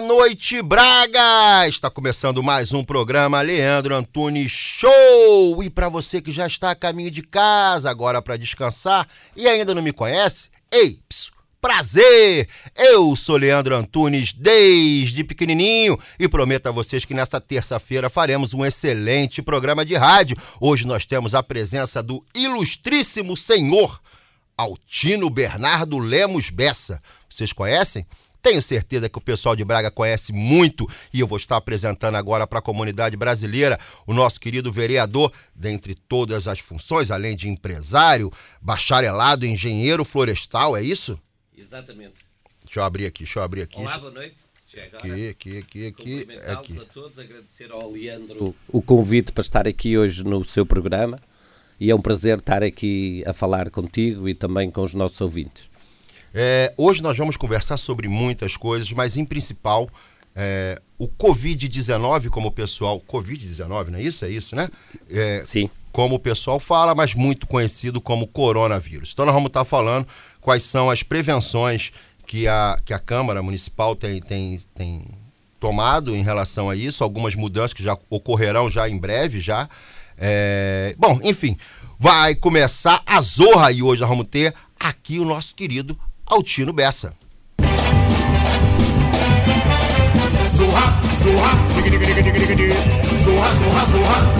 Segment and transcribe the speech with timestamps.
[0.00, 1.68] noite, Braga!
[1.68, 5.62] Está começando mais um programa Leandro Antunes Show!
[5.62, 9.06] E para você que já está a caminho de casa agora para descansar
[9.36, 12.48] e ainda não me conhece, ei, psiu, prazer!
[12.74, 18.64] Eu sou Leandro Antunes desde pequenininho e prometo a vocês que nesta terça-feira faremos um
[18.64, 20.36] excelente programa de rádio.
[20.58, 24.00] Hoje nós temos a presença do ilustríssimo senhor
[24.56, 27.02] Altino Bernardo Lemos Bessa.
[27.28, 28.06] Vocês conhecem?
[28.44, 32.46] Tenho certeza que o pessoal de Braga conhece muito e eu vou estar apresentando agora
[32.46, 38.30] para a comunidade brasileira o nosso querido vereador, dentre todas as funções, além de empresário,
[38.60, 41.18] bacharelado, engenheiro florestal, é isso?
[41.56, 42.16] Exatamente.
[42.62, 43.80] Deixa eu abrir aqui, deixa eu abrir aqui.
[43.80, 44.36] Olá, boa noite.
[44.92, 46.28] Aqui, aqui, aqui, aqui.
[46.46, 46.78] aqui.
[46.78, 51.18] a todos, agradecer ao Leandro o convite para estar aqui hoje no seu programa
[51.80, 55.72] e é um prazer estar aqui a falar contigo e também com os nossos ouvintes.
[56.34, 59.88] É, hoje nós vamos conversar sobre muitas coisas, mas em principal
[60.34, 63.00] é, o Covid-19, como o pessoal.
[63.00, 64.24] Covid-19, não é isso?
[64.24, 64.68] É isso, né?
[65.08, 65.70] É, Sim.
[65.92, 69.12] Como o pessoal fala, mas muito conhecido como coronavírus.
[69.12, 70.08] Então nós vamos estar falando
[70.40, 71.92] quais são as prevenções
[72.26, 75.04] que a, que a Câmara Municipal tem, tem, tem
[75.60, 79.68] tomado em relação a isso, algumas mudanças que já ocorrerão já em breve já.
[80.18, 81.56] É, bom, enfim,
[81.96, 87.14] vai começar a zorra e hoje nós vamos ter aqui o nosso querido Altino Bessa.
[90.50, 91.74] Zorra, zorra.
[93.22, 94.34] Zorra, zorra, zorra.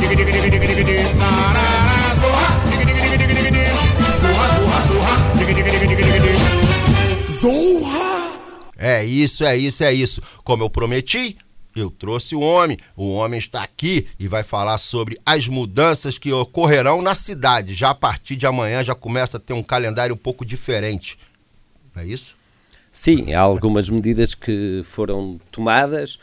[7.29, 8.33] Zorra.
[8.77, 10.23] É isso, é isso, é isso.
[10.43, 11.37] Como eu prometi,
[11.77, 12.79] eu trouxe o homem.
[12.97, 17.75] O homem está aqui e vai falar sobre as mudanças que ocorrerão na cidade.
[17.75, 21.19] Já a partir de amanhã já começa a ter um calendário um pouco diferente.
[21.97, 22.35] É isso?
[22.91, 26.19] Sim, há algumas medidas que foram tomadas,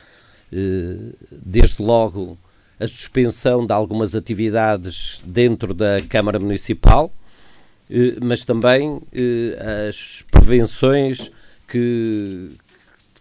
[0.51, 2.37] eh, desde logo
[2.79, 7.13] a suspensão de algumas atividades dentro da Câmara Municipal,
[7.89, 11.29] eh, mas também eh, as prevenções
[11.67, 12.51] que,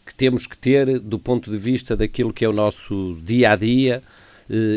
[0.07, 3.57] que temos que ter do ponto de vista daquilo que é o nosso dia a
[3.57, 4.03] dia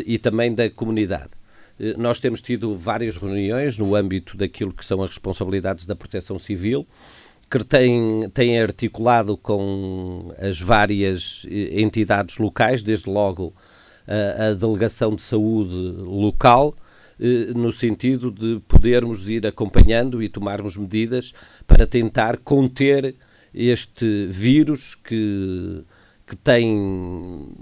[0.06, 1.30] e também da comunidade.
[1.98, 6.86] Nós temos tido várias reuniões no âmbito daquilo que são as responsabilidades da Proteção Civil
[7.58, 13.54] que tem, tem articulado com as várias entidades locais, desde logo
[14.08, 16.74] a, a Delegação de Saúde local,
[17.54, 21.32] no sentido de podermos ir acompanhando e tomarmos medidas
[21.64, 23.14] para tentar conter
[23.54, 25.84] este vírus que,
[26.26, 27.52] que tem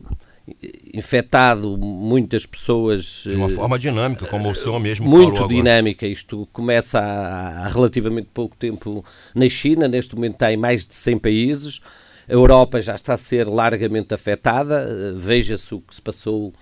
[0.92, 6.06] infectado muitas pessoas de uma forma dinâmica, como o senhor mesmo muito dinâmica.
[6.06, 9.04] Isto começa há, há, relativamente pouco tempo
[9.34, 11.80] na China, neste momento está em mais de 100 países.
[12.28, 15.14] A Europa já está a ser largamente afetada.
[15.16, 16.52] Veja-se o que se passou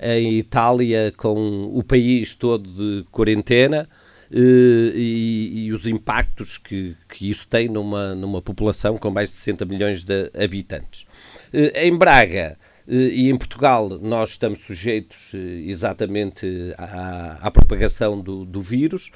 [0.00, 3.88] em Itália com o país todo de quarentena.
[4.34, 9.66] E, e, os impactos que, que isso tem numa, numa população com mais de 60
[9.66, 11.04] milhões de habitantes.
[11.52, 19.10] Em Braga, e em Portugal nós estamos sujeitos exatamente à, à propagação do, do, vírus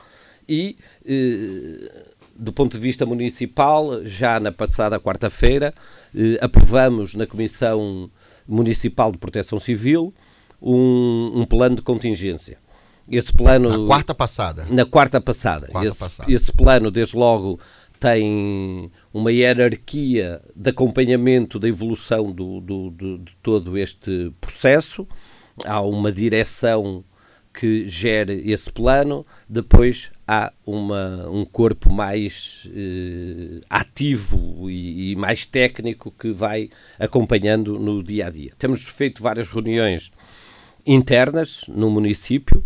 [0.48, 0.76] e,
[2.36, 5.74] do ponto de vista municipal, já na passada quarta-feira,
[6.40, 8.10] aprovamos na Comissão
[8.46, 10.14] Municipal de Proteção Civil
[10.60, 12.58] um, um plano de contingência.
[13.08, 13.68] Esse plano.
[13.68, 14.66] Na quarta passada.
[14.68, 15.68] Na quarta passada.
[15.68, 16.32] Quarta esse, passada.
[16.32, 17.60] esse plano, desde logo,
[18.06, 25.08] tem uma hierarquia de acompanhamento da evolução do, do, do, de todo este processo.
[25.64, 27.04] Há uma direção
[27.52, 35.44] que gere esse plano, depois há uma, um corpo mais eh, ativo e, e, mais
[35.44, 36.70] técnico que vai
[37.00, 38.52] acompanhando no dia a dia.
[38.56, 40.12] Temos feito várias reuniões
[40.86, 42.64] internas no município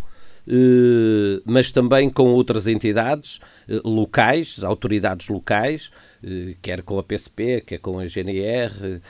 [1.45, 5.91] mas também com outras entidades eh, locais, autoridades locais,
[6.23, 9.01] eh, quer com a PSP, quer com a GNR,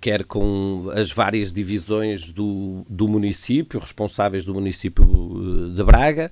[0.00, 5.04] quer com as várias divisões do, do município, responsáveis do município
[5.74, 6.30] de Braga,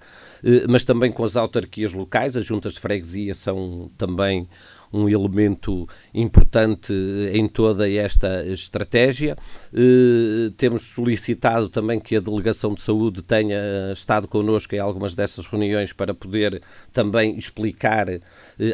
[0.68, 4.48] mas também com as autarquias locais, as juntas de freguesia são também
[4.94, 6.92] um elemento importante
[7.32, 9.36] em toda esta estratégia.
[9.72, 13.58] Eh, temos solicitado também que a Delegação de Saúde tenha
[13.92, 16.62] estado connosco em algumas dessas reuniões para poder
[16.92, 18.20] também explicar eh,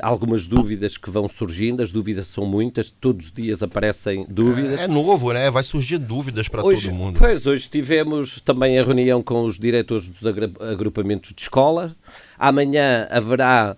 [0.03, 1.83] algumas dúvidas que vão surgindo.
[1.83, 4.81] As dúvidas são muitas, todos os dias aparecem dúvidas.
[4.81, 5.51] É novo, né?
[5.51, 7.19] Vai surgir dúvidas para todo mundo.
[7.19, 10.27] Pois, hoje tivemos também a reunião com os diretores dos
[10.61, 11.60] agrupamentos de escola.
[12.39, 13.77] Amanhã haverá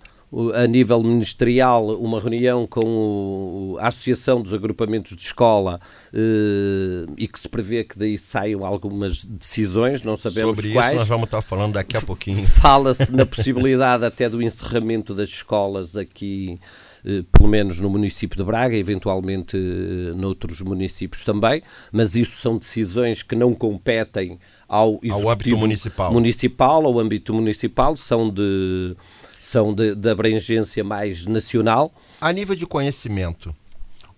[0.54, 5.78] a nível ministerial uma reunião com a Associação dos Agrupamentos de Escola
[6.12, 10.86] eh, e que se prevê que daí saiam algumas decisões, não sabemos Sobre quais.
[10.86, 12.42] Sobre isso nós vamos estar falando daqui a pouquinho.
[12.48, 16.58] Fala-se na possibilidade até do encerramento das escolas aqui
[17.04, 22.56] eh, pelo menos no município de Braga, eventualmente eh, noutros municípios também, mas isso são
[22.56, 24.38] decisões que não competem
[24.72, 26.10] ao, ao âmbito municipal.
[26.10, 28.96] municipal, ao âmbito municipal, são de
[29.38, 31.92] são de, de abrangência mais nacional.
[32.18, 33.54] A nível de conhecimento,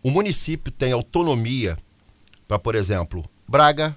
[0.01, 1.77] o município tem autonomia
[2.47, 3.97] para, por exemplo, Braga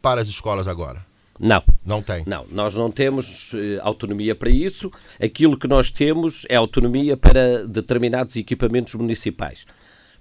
[0.00, 1.04] para as escolas agora?
[1.38, 1.62] Não.
[1.84, 2.24] Não tem?
[2.26, 4.90] Não, nós não temos eh, autonomia para isso.
[5.22, 9.66] Aquilo que nós temos é autonomia para determinados equipamentos municipais.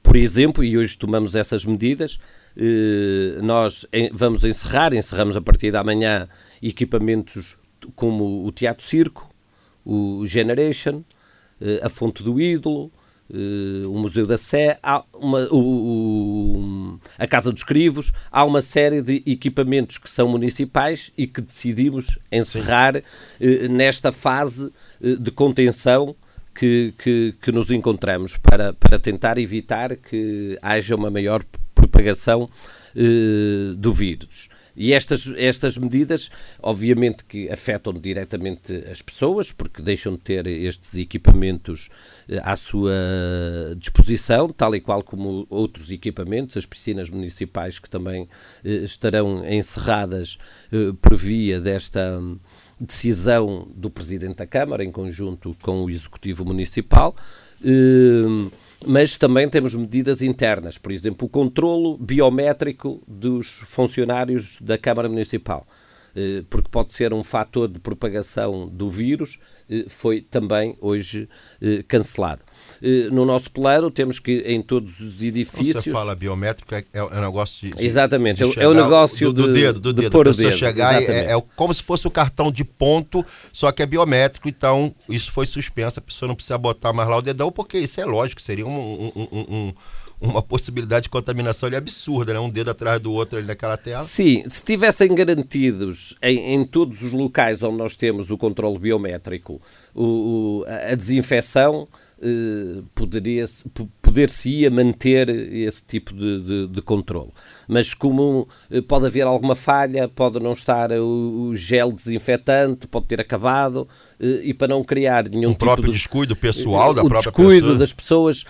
[0.03, 2.19] Por exemplo, e hoje tomamos essas medidas,
[3.41, 6.27] nós em, vamos encerrar, encerramos a partir da manhã
[6.61, 7.57] equipamentos
[7.95, 9.29] como o Teatro Circo,
[9.85, 11.03] o Generation,
[11.61, 12.91] eh, a Fonte do Ídolo,
[13.33, 14.79] eh, o Museu da Sé,
[15.13, 21.11] uma, o, o, a Casa dos Crivos, há uma série de equipamentos que são municipais
[21.17, 26.15] e que decidimos encerrar eh, nesta fase de contenção
[26.53, 31.45] que, que, que, nos encontramos para, para tentar evitar que haja uma maior
[31.81, 32.49] propagação
[33.77, 34.49] do vírus.
[34.77, 36.29] E estas, estas medidas,
[36.61, 41.89] obviamente, que afetam diretamente as pessoas, porque deixam de ter estes equipamentos
[42.29, 42.93] eh, à sua
[43.75, 48.29] disposição, tal e qual como outros equipamentos, as piscinas municipais que também
[48.63, 50.37] eh, estarão encerradas
[50.71, 52.21] eh, por via desta
[52.79, 57.15] decisão do Presidente da Câmara, em conjunto com o Executivo Municipal.
[57.65, 58.51] Eh,
[58.85, 65.67] mas também temos medidas internas, por exemplo, o controlo biométrico dos funcionários da Câmara Municipal,
[66.15, 69.39] eh, porque pode ser um fator de propagação do vírus,
[69.69, 71.27] eh, foi também hoje
[71.61, 72.41] eh, cancelado.
[72.81, 75.73] Eh, no nosso plano temos que em todos os edifícios.
[75.73, 77.85] Quando você fala biométrico, é, é um negócio de.
[77.85, 80.11] Exatamente, de é o negócio do, do de, dedo, do de dedo.
[80.11, 83.71] Pôr a o dedo, chegar é, é, como se fosse o cartão de ponto, só
[83.71, 87.21] que é biométrico, então isso foi suspenso, a pessoa não precisa botar mais lá o
[87.21, 89.73] dedão, porque isso é lógico, seria um, um, um, um
[90.19, 92.39] uma possibilidade de contaminação ali absurda, né?
[92.39, 94.03] Um dedo atrás do outro ali naquela tela.
[94.03, 99.61] Sim, se tivessem garantidos em, em todos os locais onde nós temos o controle biométrico
[99.93, 101.87] o, o a desinfecção,
[102.19, 103.45] eh, poderia,
[104.01, 107.29] poder-se-ia manter esse tipo de, de, de controle.
[107.67, 113.05] Mas como eh, pode haver alguma falha, pode não estar o, o gel desinfetante, pode
[113.05, 113.87] ter acabado,
[114.19, 117.31] eh, e para não criar nenhum um tipo próprio de, descuido pessoal da o própria
[117.31, 117.77] descuido pessoa.
[117.77, 118.45] das pessoas,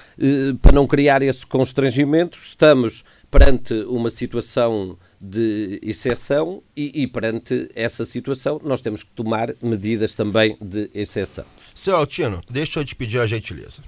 [0.61, 8.05] para não criar esse constrangimento, estamos perante uma situação de exceção e, e, perante essa
[8.05, 11.45] situação nós temos que tomar medidas também de exceção.
[11.73, 13.79] Seu Altino, deixa eu te pedir a gentileza.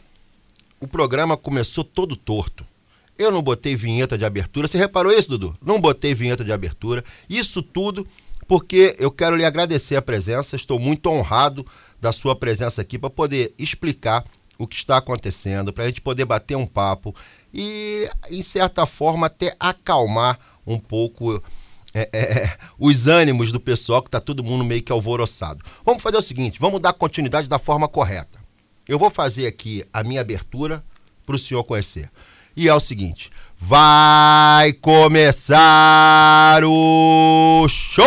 [0.80, 2.66] O programa começou todo torto.
[3.18, 4.68] Eu não botei vinheta de abertura.
[4.68, 5.58] Você reparou isso, Dudu?
[5.64, 7.04] Não botei vinheta de abertura.
[7.30, 8.08] Isso tudo
[8.48, 10.56] porque eu quero lhe agradecer a presença.
[10.56, 11.66] Estou muito honrado
[12.02, 14.24] da sua presença aqui para poder explicar
[14.58, 17.16] o que está acontecendo, para a gente poder bater um papo
[17.54, 20.40] e, em certa forma, até acalmar
[20.70, 21.44] um pouco
[21.94, 25.64] é, é, é os ânimos do pessoal, que está todo mundo meio que alvoroçado.
[25.84, 28.40] Vamos fazer o seguinte: vamos dar continuidade da forma correta.
[28.88, 30.84] Eu vou fazer aqui a minha abertura
[31.26, 32.10] para o senhor conhecer.
[32.56, 38.06] E é o seguinte: vai começar o show!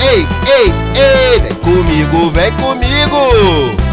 [0.00, 3.83] Ei, ei, ei, vem comigo, vem comigo!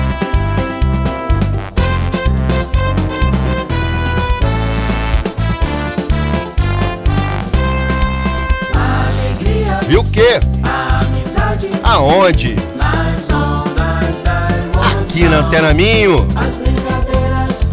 [9.92, 10.40] Viu o quê?
[10.64, 12.56] Amizade Aonde?
[12.78, 15.02] nas ondas da emoção.
[15.02, 16.30] Aqui na Antena Minho.
[16.34, 17.68] As brincadeiras,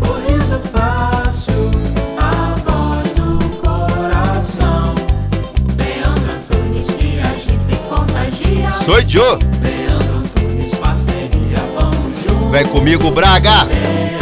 [0.00, 1.70] o riso fácil,
[2.18, 4.96] a voz do coração.
[5.78, 8.72] Leandro Antunes que agita e contagia.
[8.84, 9.38] Sou Joe.
[9.62, 12.50] Leandro Antunes, parceria, vamos juntos.
[12.50, 13.62] Vem comigo, Braga.
[13.62, 14.21] Leandro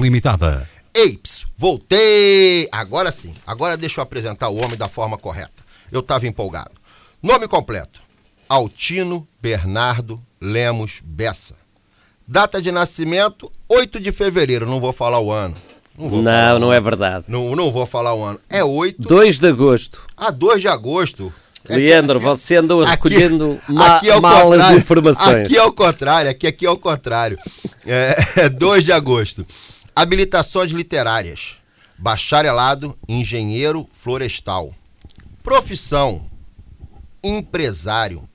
[0.01, 0.67] Limitada.
[0.93, 2.67] Eips, voltei!
[2.71, 5.63] Agora sim, agora deixa eu apresentar o homem da forma correta.
[5.91, 6.71] Eu estava empolgado.
[7.21, 8.01] Nome completo:
[8.49, 11.55] Altino Bernardo Lemos Bessa.
[12.27, 14.65] Data de nascimento: 8 de fevereiro.
[14.65, 15.55] Não vou falar o ano.
[15.97, 16.73] Não, vou falar Não, não ano.
[16.73, 17.25] é verdade.
[17.27, 18.39] Não, não vou falar o ano.
[18.49, 20.01] É 8 2 de agosto.
[20.17, 21.31] a 2 de agosto.
[21.69, 24.77] É que- Leandro, você andou Aqui- recolhendo ma aqui é o mal as contrário.
[24.79, 25.45] informações.
[25.45, 27.37] Aqui é o contrário, aqui, aqui é o contrário.
[27.85, 28.15] É,
[28.45, 29.45] é 2 de agosto.
[29.95, 31.57] Habilitações literárias.
[31.97, 34.73] Bacharelado, engenheiro florestal.
[35.43, 36.25] Profissão,
[37.23, 38.27] empresário.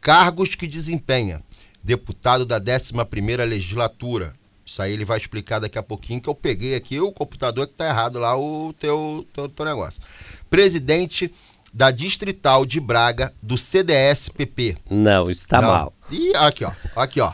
[0.00, 1.42] Cargos que desempenha.
[1.82, 4.34] Deputado da 11ª legislatura.
[4.66, 7.74] Isso aí ele vai explicar daqui a pouquinho que eu peguei aqui o computador que
[7.74, 10.00] tá errado lá o teu, teu, teu negócio.
[10.48, 11.32] Presidente
[11.72, 14.76] da Distrital de Braga do CDS-PP.
[14.90, 15.68] Não, isso está Não.
[15.68, 15.92] mal.
[16.10, 17.32] Ih, aqui ó, aqui ó.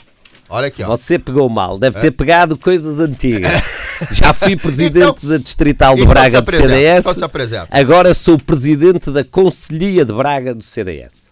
[0.51, 0.87] Olha aqui ó.
[0.89, 2.01] Você pegou mal, deve É.
[2.01, 3.51] ter pegado coisas antigas.
[4.13, 7.07] Já fui presidente Então- da Distrital de então Braga do CDS.
[7.07, 7.67] então.
[7.71, 11.31] Agora sou presidente da Conselhia de Braga do CDS.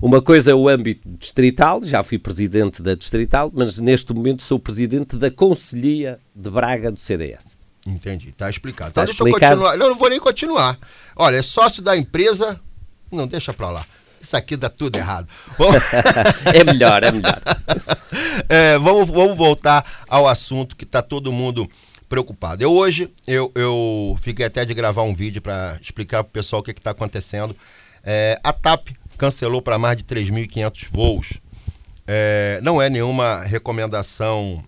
[0.00, 4.58] Uma coisa é o âmbito distrital, já fui presidente da Distrital, mas neste momento sou
[4.58, 7.56] presidente da Conselhia de Braga do CDS.
[7.86, 8.90] Entendi, tá explicado.
[8.90, 9.54] Então Tá deixa eu explicado.
[9.60, 9.76] continuar.
[9.78, 10.78] Não, eu não vou nem continuar.
[11.14, 12.60] Olha, é sócio da empresa.
[13.12, 13.86] Não, deixa pra lá.
[14.20, 15.28] Isso aqui dá tudo errado.
[16.54, 17.40] É melhor, é melhor.
[18.48, 21.68] é, vamos, vamos voltar ao assunto que tá todo mundo
[22.08, 22.62] preocupado.
[22.62, 26.62] Eu hoje, eu, eu fiquei até de gravar um vídeo para explicar pro pessoal o
[26.64, 27.56] que está acontecendo.
[28.04, 31.32] É, a TAP cancelou para mais de 3.500 voos.
[32.06, 34.62] É, não é nenhuma recomendação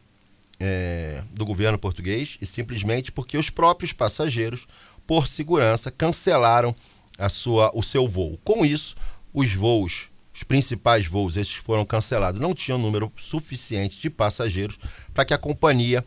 [0.59, 4.67] é, do governo português e simplesmente porque os próprios passageiros,
[5.07, 6.75] por segurança, cancelaram
[7.17, 8.38] a sua, o seu voo.
[8.45, 8.97] Com isso,
[9.32, 14.78] os voos, os principais voos, esses foram cancelados, não tinham número suficiente de passageiros
[15.12, 16.04] para que a companhia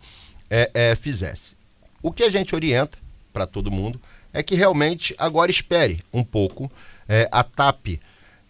[0.49, 1.55] é, é, fizesse.
[2.01, 2.97] O que a gente orienta
[3.31, 4.01] para todo mundo
[4.33, 6.71] é que realmente agora espere um pouco.
[7.07, 7.99] É, a TAP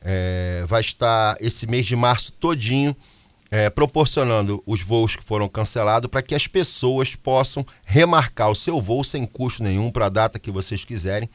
[0.02, 2.96] é, vai estar esse mês de março todinho
[3.52, 8.82] é, proporcionando os voos que foram cancelados para que as pessoas possam remarcar o seu
[8.82, 11.30] voo sem custo nenhum para a data que vocês quiserem,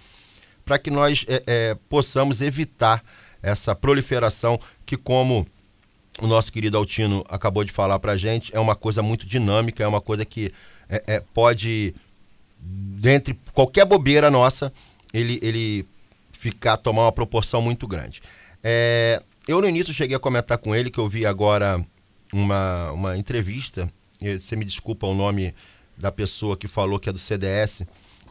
[0.64, 3.04] para que nós é, é, possamos evitar
[3.46, 5.46] essa proliferação que, como
[6.20, 9.84] o nosso querido Altino acabou de falar para a gente, é uma coisa muito dinâmica,
[9.84, 10.52] é uma coisa que
[10.88, 11.94] é, é, pode,
[12.60, 14.72] dentre qualquer bobeira nossa,
[15.12, 15.86] ele, ele
[16.32, 18.20] ficar, tomar uma proporção muito grande.
[18.64, 21.80] É, eu no início cheguei a comentar com ele que eu vi agora
[22.32, 23.88] uma, uma entrevista,
[24.20, 25.54] e você me desculpa o nome
[25.96, 27.82] da pessoa que falou que é do CDS.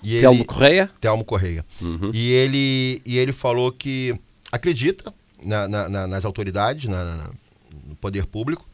[0.04, 0.92] E Telmo ele- Correia?
[1.00, 1.66] Telmo Correia.
[2.14, 4.14] E, ele, e ele falou que
[4.56, 8.68] acredita na- na- na- nas autoridades, no poder público,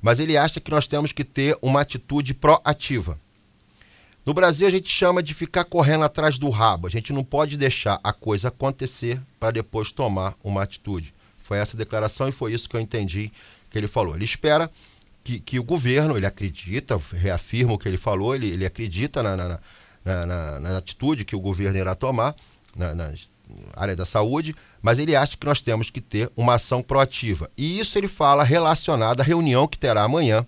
[0.00, 3.18] mas ele acha que nós temos que ter uma atitude proativa.
[4.24, 6.86] No Brasil, a gente chama de ficar correndo atrás do rabo.
[6.86, 11.12] A gente não pode deixar a coisa acontecer para depois tomar uma atitude.
[11.42, 13.32] Foi essa declaração e foi isso que eu entendi
[13.68, 14.14] que ele falou.
[14.14, 14.70] Ele espera
[15.24, 19.36] que, que o governo, ele acredita, reafirma o que ele falou, ele, ele acredita na,
[19.36, 19.60] na,
[20.04, 22.34] na, na- atitude que o governo irá tomar
[22.76, 23.12] na, na
[23.74, 27.50] área da saúde, mas ele acha que nós temos que ter uma ação proativa.
[27.56, 30.46] E isso ele fala relacionado à reunião que terá amanhã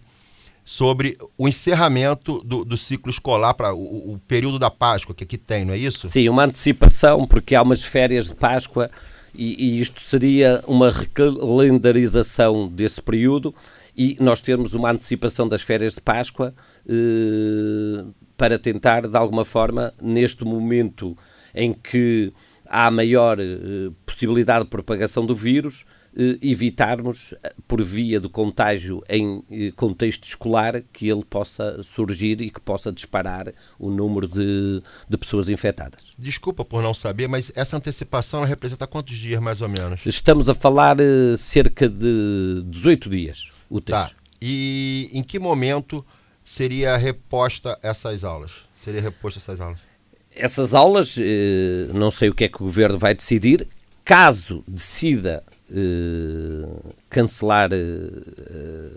[0.64, 5.36] sobre o encerramento do, do ciclo escolar para o, o período da Páscoa que aqui
[5.36, 6.08] tem, não é isso?
[6.08, 8.90] Sim, uma antecipação, porque há umas férias de Páscoa
[9.34, 13.54] e, e isto seria uma recalendarização desse período
[13.96, 16.54] e nós termos uma antecipação das férias de Páscoa
[16.88, 18.04] eh,
[18.36, 21.16] para tentar, de alguma forma, neste momento
[21.54, 22.32] em que
[22.68, 25.84] há maior eh, possibilidade de propagação do vírus,
[26.16, 29.42] eh, evitarmos, eh, por via do contágio em
[29.76, 35.48] contexto escolar, que ele possa surgir e que possa disparar o número de, de pessoas
[35.48, 36.12] infectadas.
[36.18, 40.00] Desculpa por não saber, mas essa antecipação representa quantos dias mais ou menos?
[40.06, 40.96] Estamos a falar
[41.38, 43.98] cerca de 18 dias úteis.
[43.98, 44.10] Tá.
[44.40, 46.04] E em que momento
[46.44, 48.52] seria reposta essas aulas?
[48.84, 49.93] Seria reposta essas aulas?
[50.36, 53.66] Essas aulas, eh, não sei o que é que o governo vai decidir.
[54.04, 56.66] Caso decida eh,
[57.08, 58.90] cancelar eh,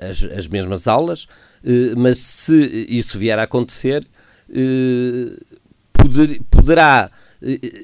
[0.00, 1.26] as, as mesmas aulas,
[1.96, 4.06] mas se isso vier a acontecer,
[5.92, 7.10] poder- poderá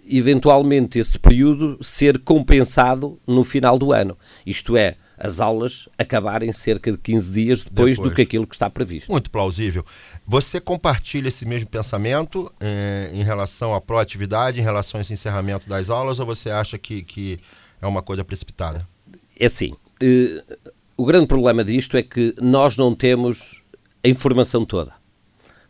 [0.07, 4.17] eventualmente esse período ser compensado no final do ano.
[4.47, 8.11] Isto é, as aulas acabarem cerca de 15 dias depois, Depois.
[8.11, 9.11] do que aquilo que está previsto.
[9.11, 9.85] Muito plausível.
[10.31, 15.67] Você compartilha esse mesmo pensamento eh, em relação à proatividade, em relação a esse encerramento
[15.67, 17.39] das aulas, ou você acha que, que
[17.81, 18.87] é uma coisa precipitada?
[19.41, 20.45] É assim, eh,
[20.99, 23.63] o grande problema disto é que nós não temos
[24.05, 24.93] a informação toda.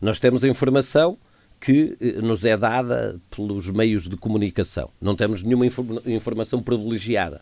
[0.01, 1.17] Nós temos a informação
[1.61, 4.89] que eh, nos é dada pelos meios de comunicação.
[4.99, 7.39] Não temos nenhuma informa- informação privilegiada.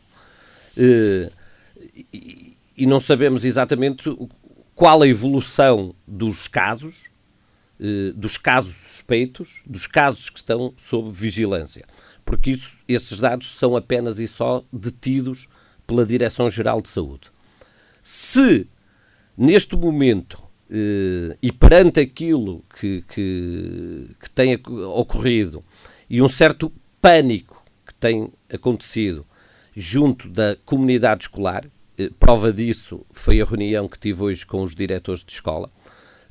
[0.78, 1.32] Eh,
[2.14, 4.30] e, e não sabemos exatamente o-
[4.78, 7.06] qual a evolução dos casos,
[7.80, 11.84] eh, dos casos suspeitos, dos casos que estão sob vigilância.
[12.24, 15.50] Porque isso- esses dados são apenas e só detidos
[15.88, 17.32] pela Direção-Geral de Saúde.
[18.04, 18.68] Se,
[19.36, 20.38] neste momento,
[20.70, 24.62] eh, e perante aquilo que, que, que tem
[24.96, 25.64] ocorrido
[26.08, 29.26] e um certo pânico que tem acontecido
[29.76, 31.66] junto da comunidade escolar,
[32.20, 35.70] prova disso foi a reunião que tive hoje com os diretores de escola,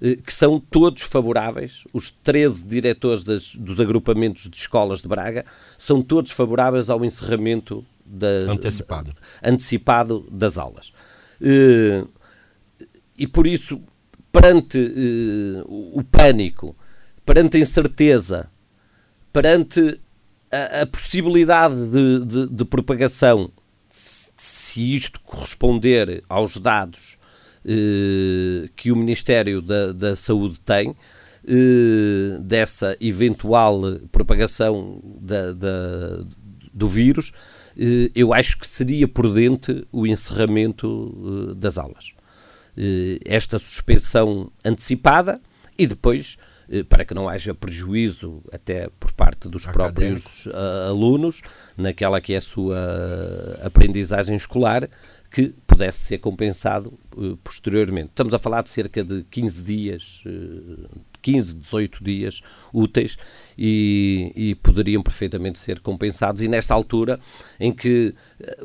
[0.01, 5.45] eh, que são todos favoráveis, os 13 diretores das- dos agrupamentos de escolas de Braga,
[5.79, 9.13] são todos favoráveis ao encerramento da, Antecipado.
[9.43, 10.93] antecipado das aulas.
[11.41, 12.05] Eh,
[13.19, 13.81] e por isso,
[14.31, 16.77] perante eh, o o pânico,
[17.25, 18.49] perante a incerteza,
[19.33, 19.99] perante
[20.53, 23.51] a, a possibilidade de, de- de propagação,
[24.47, 27.17] se isto corresponder aos dados
[27.65, 30.95] eh, que o Ministério da, da Saúde tem,
[31.47, 33.81] eh, dessa eventual
[34.13, 36.25] propagação da- da-
[36.73, 37.33] do vírus,
[37.77, 42.13] eh, eu acho que seria prudente o encerramento das aulas.
[43.25, 45.41] Esta suspensão antecipada
[45.79, 46.37] e depois,
[46.89, 51.43] para que não haja prejuízo até por parte dos próprios ah, alunos
[51.77, 52.77] naquela que é a sua
[53.63, 54.89] aprendizagem escolar,
[55.31, 58.09] que pudesse ser compensado eh, posteriormente.
[58.09, 60.89] Estamos a falar de cerca de 15 dias, eh,
[61.21, 63.19] 15, 18 dias úteis
[63.59, 66.41] e, e poderiam perfeitamente ser compensados.
[66.41, 67.21] E nesta altura
[67.61, 68.59] em que eh,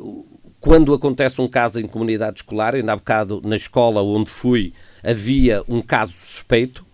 [0.60, 5.62] quando acontece um caso em comunidade escolar, ainda há bocado na escola onde fui havia
[5.68, 6.91] um caso suspeito eh,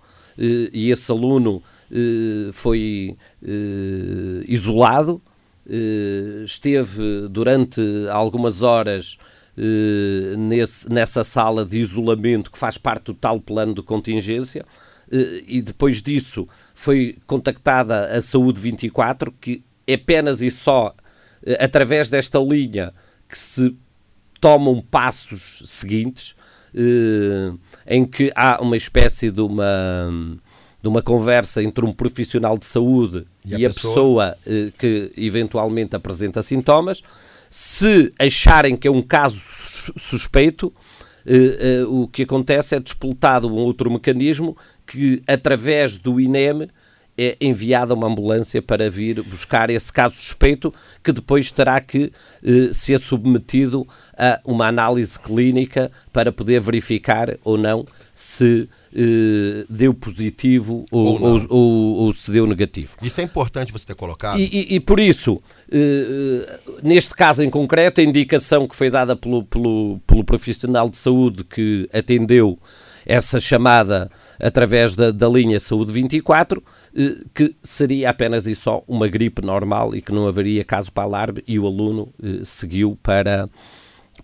[0.73, 5.21] e esse aluno eh, foi eh, isolado,
[5.69, 9.19] eh, esteve durante algumas horas
[9.57, 14.65] eh, nesse- nessa sala de isolamento que faz parte do tal plano de contingência
[15.11, 20.95] eh, e depois disso foi contactada a Saúde 24 que é apenas e só
[21.45, 22.95] eh, através desta linha
[23.29, 23.75] que se
[24.41, 26.38] tomam passos seguintes eh,
[27.87, 30.37] em que há uma espécie de uma
[30.81, 33.93] de uma conversa entre um profissional de saúde E e, a a pessoa?
[33.95, 37.03] pessoa eh, que eventualmente apresenta sintomas.
[37.51, 40.73] Se acharem que é um caso sus- suspeito,
[41.27, 46.69] eh, eh, o que acontece é disputado um outro mecanismo que, através do INEM,
[47.19, 52.13] é enviada uma ambulância para vir buscar esse caso suspeito, que depois terá que
[52.45, 59.93] eh, ser submetido a uma análise clínica para poder verificar ou não se eh, deu
[59.93, 62.97] positivo ou, Ou ou- ou- se deu negativo.
[63.03, 64.39] Isso é importante você ter colocado.
[64.41, 68.91] E, e- e por isso, eh, eh, neste caso em concreto, a indicação que foi
[68.91, 72.59] dada pelo, pelo, pelo profissional de saúde que atendeu
[73.07, 76.78] essa chamada através da, da linha Saúde 24, eh,
[77.33, 81.45] que seria apenas e só uma gripe normal e que não haveria caso para alarme
[81.47, 83.49] e o aluno eh, seguiu para,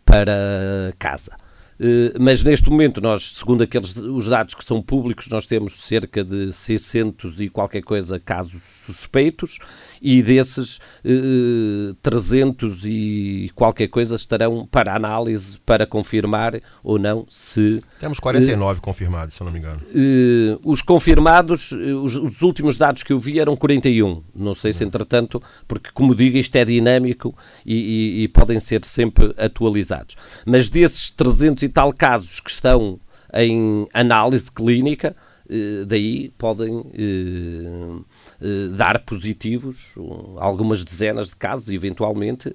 [0.04, 1.36] para casa.
[1.80, 6.22] Eh, mas neste momento nós, segundo aqueles os dados que são públicos, nós temos cerca
[6.24, 9.58] de 600 e qualquer coisa casos suspeitos
[10.00, 17.82] e desses eh, 300 e qualquer coisa estarão para análise para confirmar ou não se
[17.98, 19.80] Temos 49 confirmados, se não me engano.
[19.94, 24.22] eh, os confirmados, eh, os, os últimos dados que eu vi eram 41.
[24.34, 28.84] Não sei se, entretanto, porque, como digo, isto é dinâmico e, e- e podem ser
[28.84, 30.16] sempre atualizados.
[30.46, 33.00] Mas desses 300 e tal casos que estão
[33.32, 35.16] em análise clínica,
[35.48, 38.00] eh, daí podem eh,
[38.40, 42.54] eh, dar positivos, um, algumas dezenas de casos, eventualmente,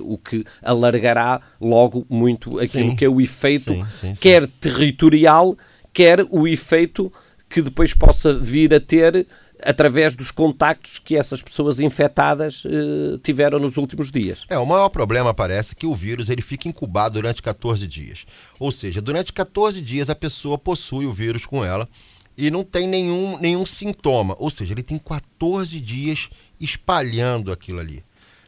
[0.00, 2.96] o que alargará logo muito aquilo Sim.
[2.96, 4.14] que é o efeito, sim, sim.
[4.14, 5.56] quer territorial,
[5.92, 7.12] quer o efeito
[7.50, 9.26] que depois possa vir a ter
[9.64, 14.44] através dos contactos que essas pessoas infectadas eh, tiveram nos últimos dias.
[14.48, 18.24] É, o maior problema parece que o vírus ele fica incubado durante 14 dias.
[18.58, 21.88] Ou seja, durante 14 dias a pessoa possui o vírus com ela
[22.36, 24.36] e não tem nenhum, nenhum sintoma.
[24.38, 26.28] Ou seja, ele tem 14 dias
[26.60, 28.04] espalhando aquilo ali.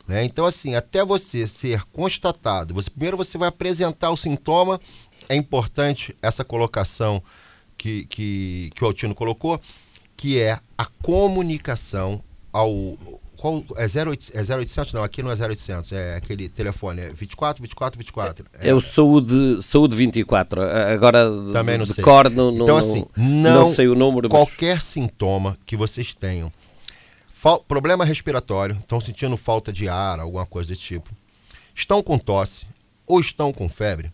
[0.07, 0.25] né?
[0.25, 4.81] Então, assim, até você ser constatado, você, primeiro você vai apresentar o sintoma.
[5.29, 7.23] É importante essa colocação
[7.77, 9.61] que, que, que o Altino colocou,
[10.17, 12.23] que é a comunicação
[12.53, 12.97] ao.
[13.37, 14.93] Qual, é, 0800, é 0800?
[14.95, 18.47] Não, aqui não é 0800, é aquele telefone, é 24, 24, 24.
[18.59, 20.63] É, o Saúde, Saúde 24.
[20.63, 22.03] Agora, Também não de sei.
[22.05, 26.15] cor, não, então, não- assim, não, não, sei o número, mas qualquer sintoma que vocês
[26.15, 26.51] tenham,
[27.35, 31.11] fal- problema respiratório, estão sentindo falta de ar, alguma coisa desse tipo,
[31.75, 32.67] estão com tosse
[33.07, 34.11] ou estão com febre,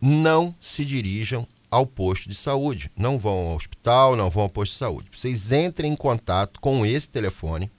[0.00, 2.90] não se dirijam ao posto de saúde.
[2.96, 5.08] Não vão ao hospital, não vão ao posto de saúde.
[5.12, 7.70] Vocês entrem em contato com esse telefone,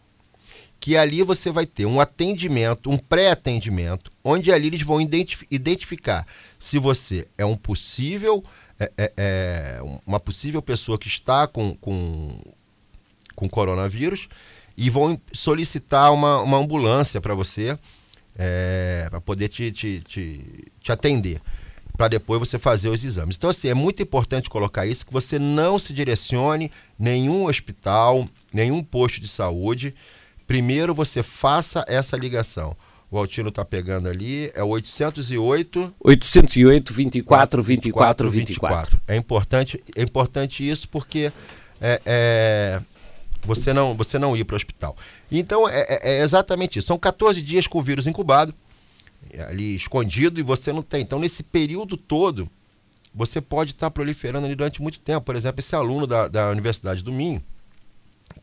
[0.80, 6.26] que ali você vai ter um atendimento, um pré-atendimento, onde ali eles vão identifi- identificar
[6.58, 8.44] se você é um possível,
[8.80, 12.40] é, é, é, uma possível pessoa que está com, com,
[13.36, 14.30] com coronavírus
[14.78, 17.78] e vão solicitar uma, uma ambulância para você,
[19.10, 21.42] para poder te, te, te, te atender,
[22.00, 23.36] para depois você fazer os exames.
[23.36, 28.82] Então, assim, é muito importante colocar isso, que você não se direcione nenhum hospital, nenhum
[28.82, 29.94] posto de saúde.
[30.48, 32.74] Primeiro você faça essa ligação.
[33.12, 39.02] O Altino está pegando ali, é o 808 808 24 24 24.
[39.06, 41.34] É importante, é importante isso porque
[41.82, 42.82] é, é,
[43.46, 44.96] você, não, você não ir para o hospital.
[45.30, 46.88] Então é, é- é exatamente isso.
[46.88, 48.54] São 14 dias com o vírus incubado,
[49.48, 51.02] ali escondido, e você não tem.
[51.02, 52.50] Então, nesse período todo,
[53.14, 55.22] você pode estar proliferando ali durante muito tempo.
[55.26, 57.42] Por exemplo, esse aluno da, da Universidade do Minho,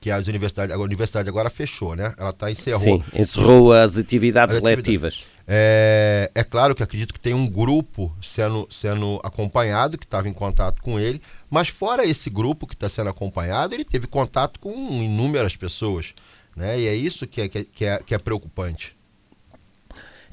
[0.00, 2.14] que as universidades, a universidade agora fechou, né?
[2.18, 2.80] Ela está encerrou.
[2.80, 4.86] Sim, encerrou as atividades As atividades.
[4.88, 5.24] letivas.
[5.48, 10.32] É, é claro que acredito que tem um grupo sendo, sendo acompanhado, que estava em
[10.32, 14.72] contato com ele, mas fora esse grupo que está sendo acompanhado, ele teve contato com
[14.74, 16.14] inúmeras pessoas.
[16.56, 16.80] Né?
[16.80, 18.95] E é isso que é, que é- que é, que é preocupante.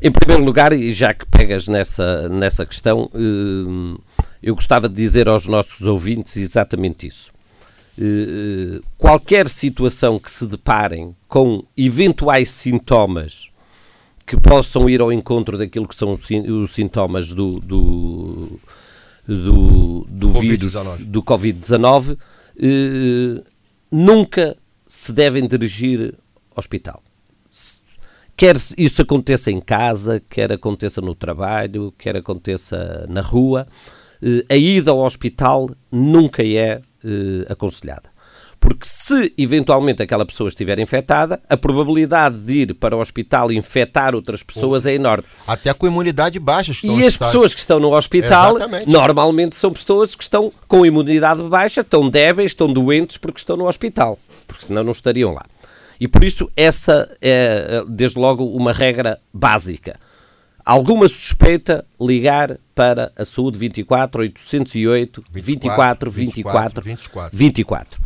[0.01, 3.97] Em primeiro lugar, e já que pegas nessa, nessa questão, hum,
[4.41, 7.32] eu gostava de dizer aos nossos ouvintes exatamente isso.
[7.97, 13.49] Eh, qualquer situação que se deparem com eventuais sintomas
[14.25, 18.60] que possam ir ao encontro daquilo que são os, sin- os sintomas do, do,
[19.27, 21.06] do, do vírus Covid-19.
[21.06, 22.17] do Covid-19,
[22.58, 23.43] eh,
[23.91, 26.15] nunca se devem dirigir
[26.51, 27.01] ao hospital
[28.35, 33.67] quer isso aconteça em casa, quer aconteça no trabalho, quer aconteça na rua,
[34.21, 38.13] eh, a ida ao hospital nunca é eh, aconselhada.
[38.63, 43.57] Porque se eventualmente aquela pessoa estiver infectada, a probabilidade de ir para o hospital e
[43.57, 45.25] infectar outras pessoas é enorme.
[45.45, 46.71] Até com imunidade baixa.
[46.81, 48.89] E as pessoas que estão no hospital Exatamente.
[48.89, 53.67] normalmente são pessoas que estão com imunidade baixa, estão débeis, estão doentes porque estão no
[53.67, 54.17] hospital,
[54.47, 55.45] porque senão não estariam lá.
[55.99, 59.99] E por isso essa é, desde logo, uma regra básica.
[60.65, 67.38] Alguma suspeita, ligar para a Saúde 24 808 24 24 24.
[67.38, 68.01] 24.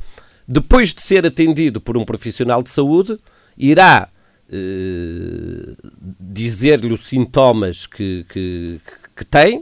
[0.47, 3.19] Depois de ser atendido por um profissional de saúde,
[3.57, 4.09] irá
[4.49, 5.75] eh,
[6.19, 8.79] dizer-lhe os sintomas que, que,
[9.15, 9.61] que tem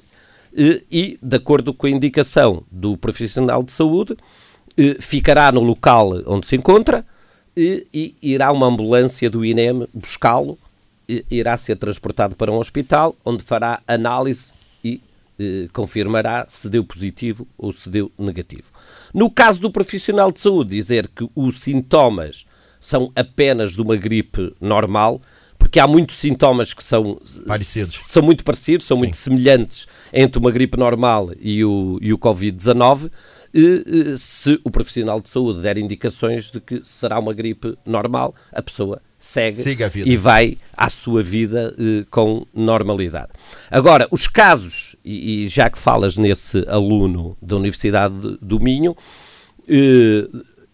[0.55, 4.15] eh, e, de acordo com a indicação do profissional de saúde,
[4.77, 7.03] eh, ficará no local onde se encontra
[7.55, 10.57] e, e irá uma ambulância do INEM buscá-lo,
[11.29, 15.01] irá ser transportado para um hospital onde fará análise e
[15.39, 18.71] eh, confirmará se deu positivo ou se deu negativo.
[19.13, 22.45] No caso do profissional de saúde, dizer que os sintomas
[22.79, 25.21] são apenas de uma gripe normal,
[25.57, 27.99] porque há muitos sintomas que são Parecidos.
[28.05, 29.03] são muito parecidos, são Sim.
[29.03, 33.09] muito semelhantes entre uma gripe normal e o, e o Covid-19.
[33.55, 38.35] E, eh, Se o profissional de saúde der indicações de que será uma gripe normal,
[38.51, 40.07] a pessoa segue Siga a vida.
[40.09, 43.29] e vai à sua vida eh, com normalidade.
[43.71, 48.95] Agora, os casos, e, e já que falas nesse aluno da Universidade de- do Minho,
[49.67, 50.27] eh,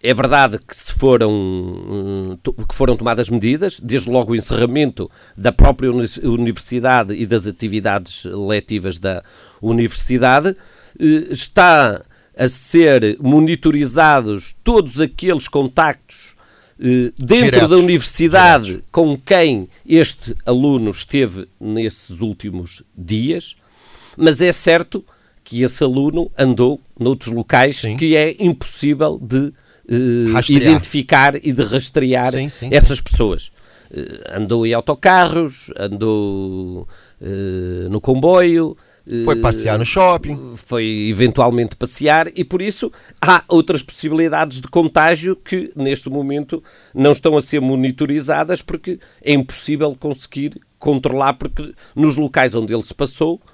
[0.03, 5.51] é verdade que se foram to- que foram tomadas medidas, desde logo o encerramento da
[5.51, 9.23] própria uni- universidade e das atividades letivas da
[9.61, 10.55] universidade,
[10.99, 12.01] eh, está
[12.37, 16.33] a ser monitorizados todos aqueles contactos
[16.79, 17.69] eh, dentro Diretos.
[17.69, 23.55] da universidade com quem este aluno esteve nesses últimos dias,
[24.17, 25.05] mas é certo
[25.43, 27.97] que esse aluno andou noutros locais Sim.
[27.97, 29.53] que é impossível de
[29.87, 33.51] eh, identificar e de rastrear Sim, sim, essas pessoas.
[33.91, 36.87] Eh, andou em autocarros, andou
[37.91, 38.75] no comboio.
[39.25, 40.53] Foi eh, passear no shopping.
[40.55, 47.11] foi eventualmente passear e por isso há outras possibilidades de contágio que neste momento não
[47.11, 52.93] estão a ser monitorizadas porque é impossível conseguir controlar porque nos locais onde ele se
[52.93, 53.50] passou eh,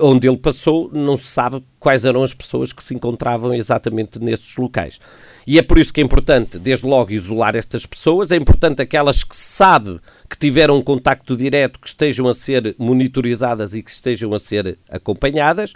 [0.00, 4.56] onde ele passou, não se sabe quais eram as pessoas que se encontravam exatamente nesses
[4.56, 4.98] locais.
[5.46, 8.32] E é por isso que é importante, desde logo, isolar estas pessoas.
[8.32, 12.74] É importante aquelas que se sabe que tiveram um contacto direto, que estejam a ser
[12.78, 15.74] monitorizadas e que estejam a ser acompanhadas.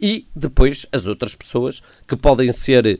[0.00, 2.98] E depois as outras pessoas que podem ser eh,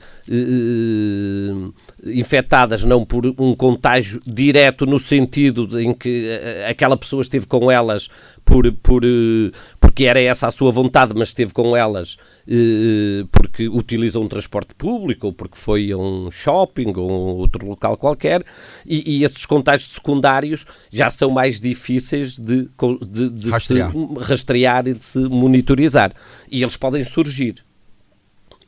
[2.07, 7.71] infectadas não por um contágio direto no sentido em que eh, aquela pessoa esteve com
[7.71, 8.09] elas
[8.45, 13.69] por, por, eh, porque era essa a sua vontade, mas esteve com elas eh, porque
[13.69, 18.45] utilizam um transporte público ou porque foi a um shopping ou um outro local qualquer
[18.85, 22.69] e, e esses contágios secundários já são mais difíceis de,
[23.09, 23.93] de, de Rastrear.
[23.93, 26.13] se rastrear e de se monitorizar
[26.51, 27.65] e eles podem surgir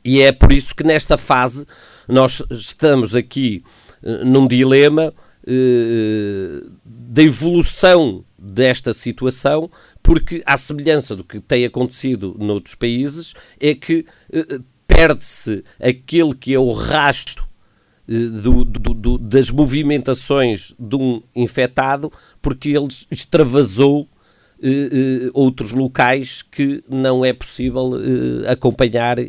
[0.03, 1.65] e é por isso que nesta fase
[2.07, 3.63] nós estamos aqui
[4.03, 5.13] eh, num dilema
[5.45, 9.69] eh, da evolução desta situação,
[10.03, 16.53] porque, à semelhança do que tem acontecido noutros países, é que eh, perde-se aquele que
[16.53, 17.45] é o rastro
[18.07, 24.07] eh, do- do- do- das movimentações de um infectado, porque ele extravasou
[24.61, 24.69] eh,
[25.25, 29.27] eh, outros locais que não é possível eh, acompanhar e,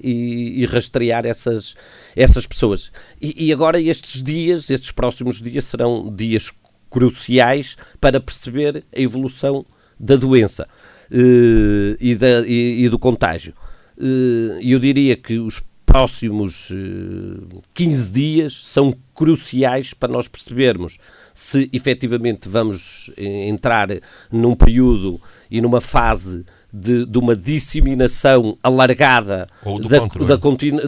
[0.62, 1.74] e rastrear essas,
[2.16, 2.90] essas pessoas.
[3.20, 6.50] E, e agora estes dias, estes próximos dias, serão dias
[6.90, 9.64] cruciais para perceber a evolução
[10.00, 10.66] da doença
[11.10, 13.52] eh, e, da- e- do contágio.
[14.00, 15.60] Eh, eu diria que os
[16.02, 20.98] próximos eh, 15 dias são cruciais para nós percebermos
[21.34, 23.88] se efetivamente vamos eh, entrar
[24.30, 29.48] num período e numa fase de, de uma disseminação alargada
[29.88, 30.28] da, controle.
[30.28, 30.38] da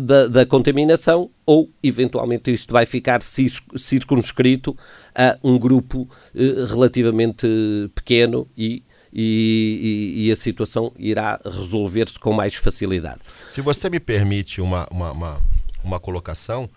[0.00, 4.76] da- da contaminação ou eventualmente isto vai ficar cir- circunscrito
[5.14, 12.18] a um grupo eh, relativamente eh, pequeno e, e- e- e a situação irá resolver-se
[12.18, 13.20] com mais facilidade.
[13.52, 15.42] Se você me permite uma, uma, uma,
[15.82, 16.68] uma colocação,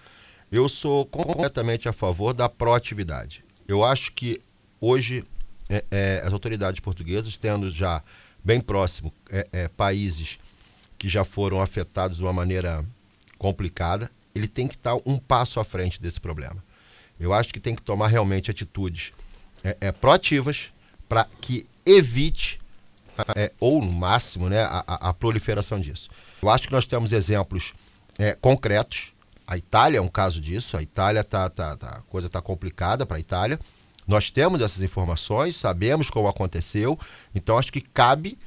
[0.52, 3.44] eu sou completamente a favor da proatividade.
[3.68, 4.42] Eu acho que
[4.80, 5.24] hoje
[5.70, 8.04] é, é, as autoridades portuguesas, tendo já
[8.44, 10.38] bem próximo é, é, países
[10.98, 12.84] que já foram afetados de uma maneira
[13.38, 16.64] complicada, ele tem que estar um passo à frente desse problema.
[17.20, 19.12] Eu acho que tem que tomar realmente atitudes
[19.64, 20.72] é, é, proativas
[21.08, 22.60] para que evite
[23.36, 26.10] é, ou no máximo né, a, a- proliferação disso.
[26.42, 27.74] Eu acho que nós temos exemplos
[28.18, 29.14] é, concretos.
[29.46, 30.76] A Itália é um caso disso.
[30.78, 33.60] A Itália tá, tá, tá- a coisa está complicada para a Itália.
[34.08, 36.98] Nós temos essas informações, sabemos como aconteceu.
[37.36, 38.38] Então acho que cabe,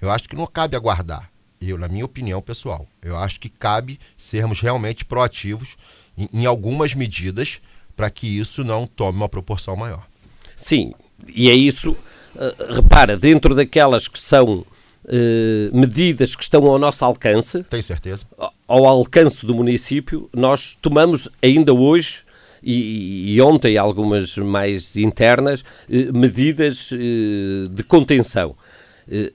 [0.00, 1.30] eu acho que não cabe aguardar.
[1.60, 5.76] Eu, na minha opinião pessoal, eu acho que cabe sermos realmente proativos
[6.16, 7.60] em, em algumas medidas
[7.96, 10.06] para que isso não tome uma proporção maior.
[10.56, 10.92] Sim,
[11.28, 11.96] e é isso.
[12.36, 14.64] Eh, repara, dentro daquelas que são
[15.06, 18.24] eh, medidas que estão ao nosso alcance, certeza?
[18.66, 22.22] ao alcance do município, nós tomamos ainda hoje
[22.62, 26.90] e, e ontem algumas mais internas eh, medidas
[27.70, 28.56] de contenção.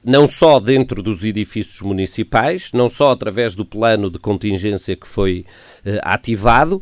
[0.03, 5.45] Não só dentro dos edifícios municipais, não só através do plano de contingência que foi
[6.01, 6.81] ativado,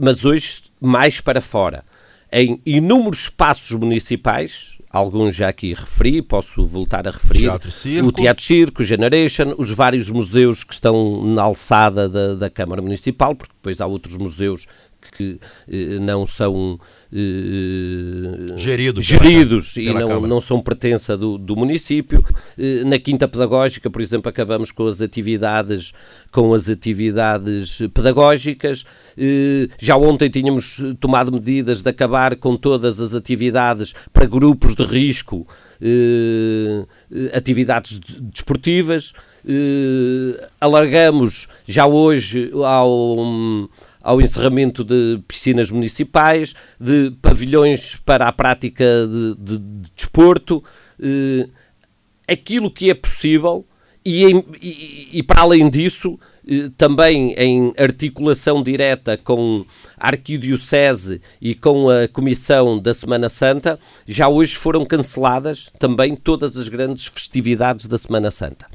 [0.00, 1.84] mas hoje mais para fora.
[2.30, 7.42] Em inúmeros espaços municipais, alguns já aqui referi, posso voltar a referir.
[7.42, 8.08] Teatro Circo.
[8.08, 13.34] O Teatro Circo, Generation, os vários museus que estão na alçada da, da Câmara Municipal,
[13.34, 14.66] porque depois há outros museus
[15.16, 16.78] que eh, não são
[17.12, 20.26] eh, Geridos pela geridos Câmara- e pela não, Câmara.
[20.28, 22.24] não são pertença do, do município.
[22.58, 25.92] Eh, Na Quinta Pedagógica, por exemplo, acabamos com as atividades,
[26.30, 28.84] com as atividades pedagógicas.
[29.16, 34.84] Eh, Já ontem tínhamos tomado medidas de acabar com todas as atividades para grupos de
[34.84, 35.46] risco,
[37.34, 39.12] atividades de- desportivas.
[40.60, 43.68] Alargamos já hoje ao
[44.02, 50.62] ao encerramento de piscinas municipais, de pavilhões para a prática de, de- de desporto,
[51.00, 51.48] eh,
[52.28, 53.64] aquilo que é possível
[54.04, 59.64] e, em- e- e para além disso, eh, também em articulação direta com
[59.98, 66.56] a Arquidiocese e com a Comissão da Semana Santa, já hoje foram canceladas também todas
[66.56, 68.66] as grandes festividades da Semana Santa.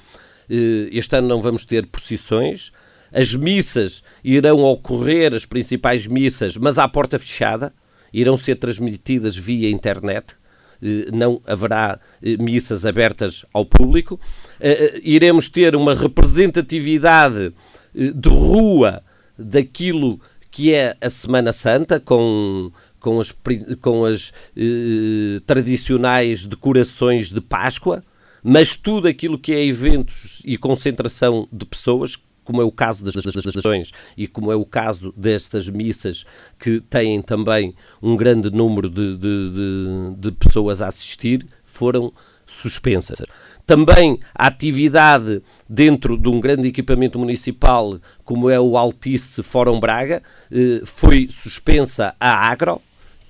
[0.50, 2.72] Eh, Este ano não vamos ter procissões,
[3.16, 7.74] as missas irão ocorrer, as principais missas, mas à porta fechada,
[8.14, 10.36] irão ser transmitidas via internet.
[10.84, 14.20] Eh, Não haverá eh, missas abertas ao público.
[14.60, 17.54] Eh, Iremos ter uma representatividade
[17.94, 19.02] de rua
[19.40, 20.20] daquilo
[20.52, 23.34] que é a Semana Santa, com, com as,
[23.82, 28.04] com as eh, tradicionais decorações de Páscoa,
[28.44, 33.16] mas tudo aquilo que é eventos e concentração de pessoas, como é o caso das
[33.16, 36.24] manifestações e como é o caso destas missas
[36.58, 42.14] que têm também um grande número de, de, de- de pessoas a assistir, foram
[42.48, 43.22] suspensas.
[43.66, 50.22] Também a atividade dentro de um grande equipamento municipal, como é o Altice Fórum Braga,
[50.52, 52.80] eh, foi suspensa a Agro,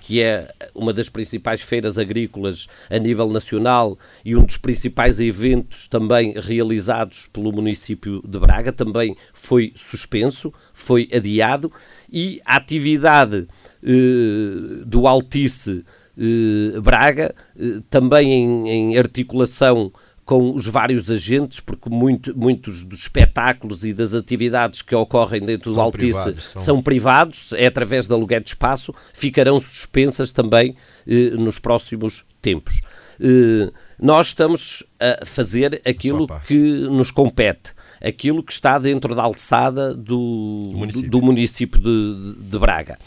[0.06, 5.88] que é uma das principais feiras agrícolas a nível nacional e um dos principais eventos
[5.88, 11.72] também realizados pelo município de Braga, também foi suspenso, foi adiado
[12.08, 13.48] e a atividade
[13.82, 15.84] eh, do Altice
[16.16, 19.92] eh, Braga, eh, também em, em articulação
[20.26, 25.70] com os vários agentes, porque muito- muitos dos espetáculos e das atividades que ocorrem dentro
[25.70, 30.32] do São Altice privados, são- são privados, é através de aluguer de espaço, ficarão suspensas
[30.32, 30.76] também
[31.08, 32.82] eh, nos próximos tempos.
[33.20, 36.48] Eh, nós estamos a fazer aquilo parte.
[36.48, 36.58] que
[36.90, 37.72] nos compete,
[38.04, 41.22] aquilo que está dentro da alçada do, do município.
[41.22, 42.98] município, de, de Braga.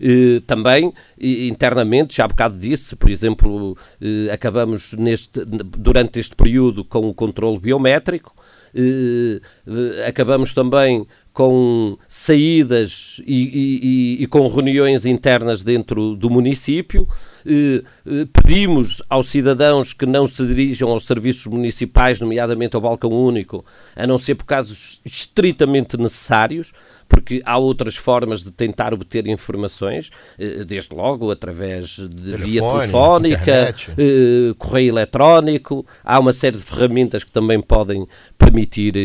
[0.00, 6.84] Eh, também internamente, já há bocado disse, por exemplo, eh, acabamos neste, durante este período
[6.84, 8.34] com o controle biométrico,
[8.74, 9.40] eh,
[10.06, 17.08] acabamos também com saídas e, e- e- com reuniões internas dentro do município.
[18.32, 23.64] Pedimos aos cidadãos que não se dirijam aos serviços municipais, nomeadamente ao balcão único,
[23.96, 26.72] a não ser por casos estritamente necessários,
[27.14, 32.80] porque há outras formas de tentar obter informações, eh, desde logo através de via Telefone,
[32.80, 33.90] telefónica, internet.
[33.96, 39.00] eh, correio eletrónico, há uma série de ferramentas que também podem permitir eh,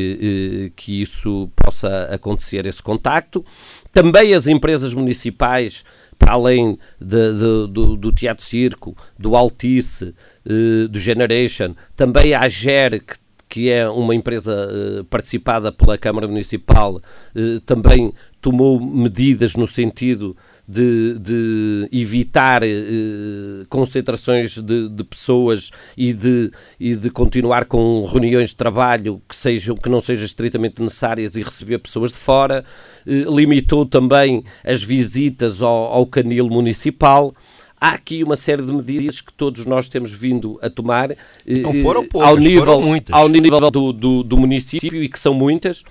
[0.66, 3.46] eh, que isso possa acontecer, esse contacto.
[3.94, 5.84] Também as empresas municipais,
[6.18, 10.14] para além de- de- do, do Teatro Circo, do Altice,
[10.46, 13.16] eh, do Generation, também a GER, que
[13.50, 17.02] que é uma empresa eh, participada pela Câmara Municipal,
[17.36, 20.36] eh, também tomou medidas no sentido
[20.68, 28.50] de, de evitar eh, concentrações de, de pessoas e de, e de continuar com reuniões
[28.50, 32.64] de trabalho que, sejam, que não sejam estritamente necessárias e receber pessoas de fora,
[33.06, 37.34] eh, limitou também as visitas ao, ao canil municipal.
[37.82, 41.74] Há aqui uma série de medidas que todos nós temos vindo a tomar eh, Não
[41.82, 43.16] foram eh, poucas, ao nível, foram muitas.
[43.16, 45.84] ao nível do, do, do município e que são muitas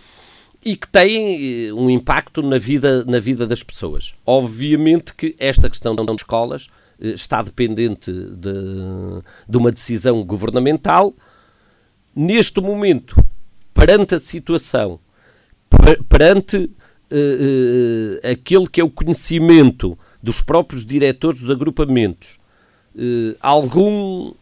[0.64, 4.12] e que têm eh, um impacto na vida, na vida das pessoas.
[4.26, 6.68] Obviamente que esta questão das escolas
[7.00, 8.52] está dependente de,
[9.48, 11.14] de uma decisão governamental.
[12.14, 13.16] Neste momento,
[13.72, 14.98] perante a situação,
[15.70, 16.68] per- perante
[17.10, 22.38] eh, eh, aquele que é o conhecimento dos próprios diretores dos agrupamentos,
[22.96, 24.32] eh, algum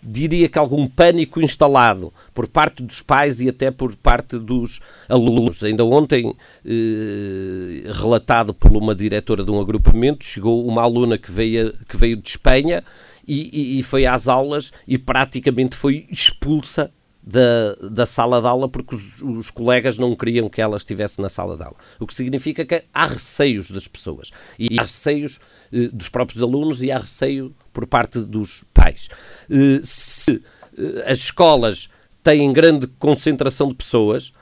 [0.00, 5.62] diria que algum pânico instalado por parte dos pais e até por parte dos alunos.
[5.64, 11.74] Ainda ontem, eh, relatado por uma diretora de um agrupamento, chegou uma aluna que veio,
[11.88, 12.84] que veio de Espanha
[13.26, 16.90] e, e- e foi às aulas e praticamente foi expulsa
[17.28, 21.28] da, da sala de aula porque os, os colegas não queriam que ela estivesse na
[21.28, 21.76] sala de aula.
[22.00, 24.30] O que significa que há receios das pessoas.
[24.58, 25.38] E há receios
[25.70, 29.10] eh, dos próprios alunos e há receio por parte dos pais.
[29.50, 30.42] Eh, se
[30.78, 31.90] eh, as escolas
[32.22, 34.32] têm grande concentração de pessoas,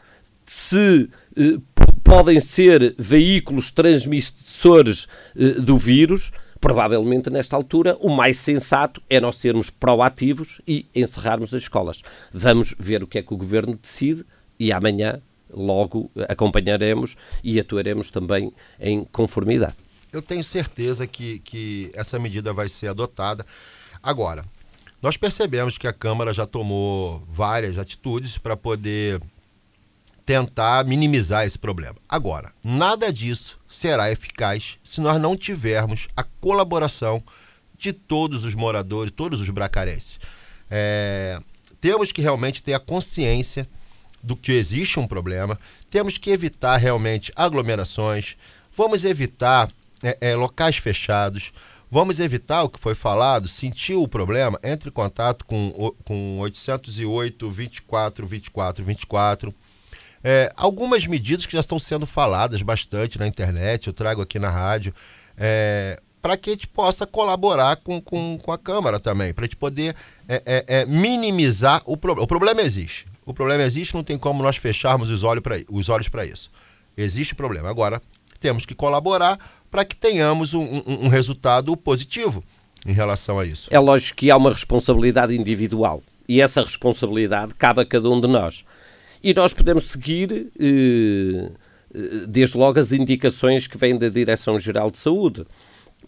[0.44, 1.58] se eh,
[2.04, 6.30] podem ser veículos transmissores eh, do vírus,
[6.60, 12.02] provavelmente nesta altura o mais sensato é nós sermos proativos e encerrarmos as escolas.
[12.32, 14.24] Vamos ver o que é que o governo decide
[14.58, 19.76] e amanhã logo acompanharemos e atuaremos também em conformidade.
[20.12, 23.44] Eu tenho certeza que, que essa medida vai ser adotada.
[24.02, 24.44] Agora,
[25.02, 29.20] nós percebemos que a Câmara já tomou várias atitudes para poder
[30.24, 31.96] tentar minimizar esse problema.
[32.08, 37.22] Agora, nada disso será eficaz se nós não tivermos a colaboração
[37.76, 40.18] de todos os moradores, todos os bracarenses.
[40.70, 41.38] É,
[41.80, 43.68] temos que realmente ter a consciência
[44.22, 45.58] do que existe um problema,
[45.88, 48.36] temos que evitar realmente aglomerações,
[48.76, 49.70] vamos evitar
[50.02, 51.52] é, é, locais fechados,
[51.90, 57.50] vamos evitar o que foi falado, sentiu o problema, entre em contato com, com 808
[57.50, 59.54] 24 24 24.
[60.24, 64.50] É, algumas medidas que já estão sendo faladas bastante na internet, eu trago aqui na
[64.50, 64.92] rádio,
[66.20, 69.56] para que a gente possa colaborar com, com, com a Câmara também, para a gente
[69.56, 69.94] poder
[70.28, 72.24] é, é, é, minimizar o problema.
[72.24, 73.06] O problema existe.
[73.24, 76.50] O problema existe, não tem como nós fecharmos os olhos para os olhos para isso.
[76.96, 77.68] Existe problema.
[77.68, 78.00] Agora,
[78.40, 79.38] temos que colaborar
[79.70, 82.42] para que tenhamos um, um- um resultado positivo
[82.84, 83.68] em relação a isso.
[83.70, 88.26] É lógico que há uma responsabilidade individual e essa responsabilidade cabe a cada um de
[88.28, 88.64] nós.
[89.22, 91.50] E nós podemos seguir, eh,
[91.94, 95.44] eh, desde logo, as indicações que vêm da Direção-Geral de Saúde.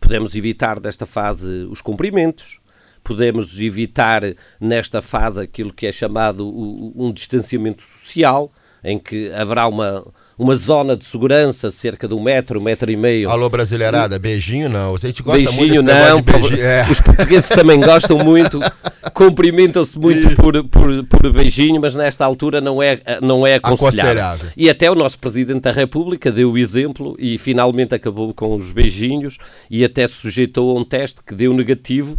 [0.00, 2.60] Podemos evitar desta fase os cumprimentos,
[3.02, 4.22] podemos evitar
[4.60, 8.52] nesta fase aquilo que é chamado um distanciamento social,
[8.84, 10.06] em que haverá uma,
[10.38, 14.68] uma zona de segurança, cerca de um metro, um metro e meio, Alô, brasileirada, beijinho
[14.68, 14.94] não.
[14.94, 16.62] A gente gosta muito beijinho negócio não, beijinho.
[16.64, 16.88] É.
[16.88, 18.60] os portugueses também gostam muito,
[19.12, 24.22] cumprimentam-se muito por, por, por beijinho, mas nesta altura não é, não é aconselhável.
[24.22, 24.50] Aconselhável.
[24.56, 28.70] E até o nosso Presidente da República deu o exemplo e finalmente acabou com os
[28.70, 32.16] beijinhos e até se sujeitou a um teste que deu negativo,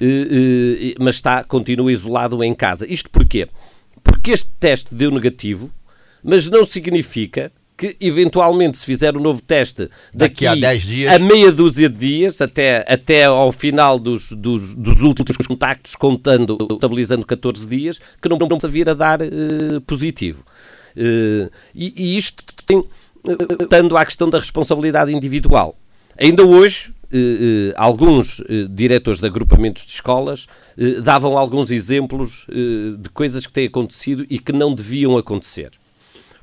[0.00, 2.84] eh, eh, mas está, continua isolado em casa.
[2.88, 3.48] Isto porquê?
[4.02, 5.70] Porque este teste deu negativo,
[6.24, 11.14] mas não significa que eventualmente se fizer um novo teste Daqui daqui, a 10 dias.
[11.14, 16.58] a meia dúzia de dias, até, até ao final dos, dos, dos últimos contactos, contando,
[16.70, 19.28] estabilizando 14 dias, que não vão vir a dar eh,
[19.86, 20.44] positivo.
[20.94, 22.84] Eh, e, e isto tem,
[23.26, 25.74] eh, tanto à questão da responsabilidade individual.
[26.18, 30.46] Ainda hoje, eh, eh, alguns eh, diretores de agrupamentos de escolas
[31.02, 35.70] davam alguns exemplos de coisas que têm acontecido e que não deviam acontecer.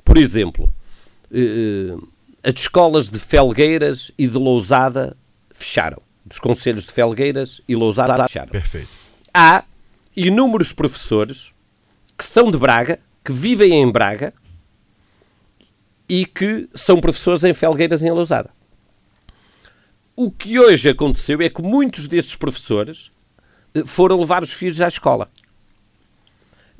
[0.04, 0.74] Por exemplo,
[2.44, 5.16] as escolas de Felgueiras e de Lousada
[5.52, 6.02] fecharam.
[6.26, 8.52] Dos conselhos de Felgueiras e Lousada fecharam.
[8.52, 8.90] Perfeito.
[9.34, 9.64] Há
[10.16, 11.52] inúmeros professores
[12.18, 14.34] que são de Braga, que vivem em Braga
[16.10, 18.50] e que são professores em Felgueiras e em Lousada.
[20.16, 23.12] O que hoje aconteceu é que muitos desses professores
[23.76, 25.30] eh, foram levar os filhos à escola.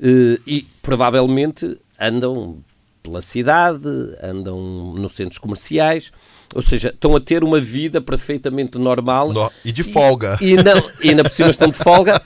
[0.00, 2.64] Eh, E provavelmente andam
[3.08, 3.88] pela cidade,
[4.22, 6.12] andam nos centros comerciais,
[6.54, 9.32] ou seja, estão a ter uma vida perfeitamente normal.
[9.32, 10.38] No- e de folga.
[10.40, 12.20] E, não, e ainda por cima estão de folga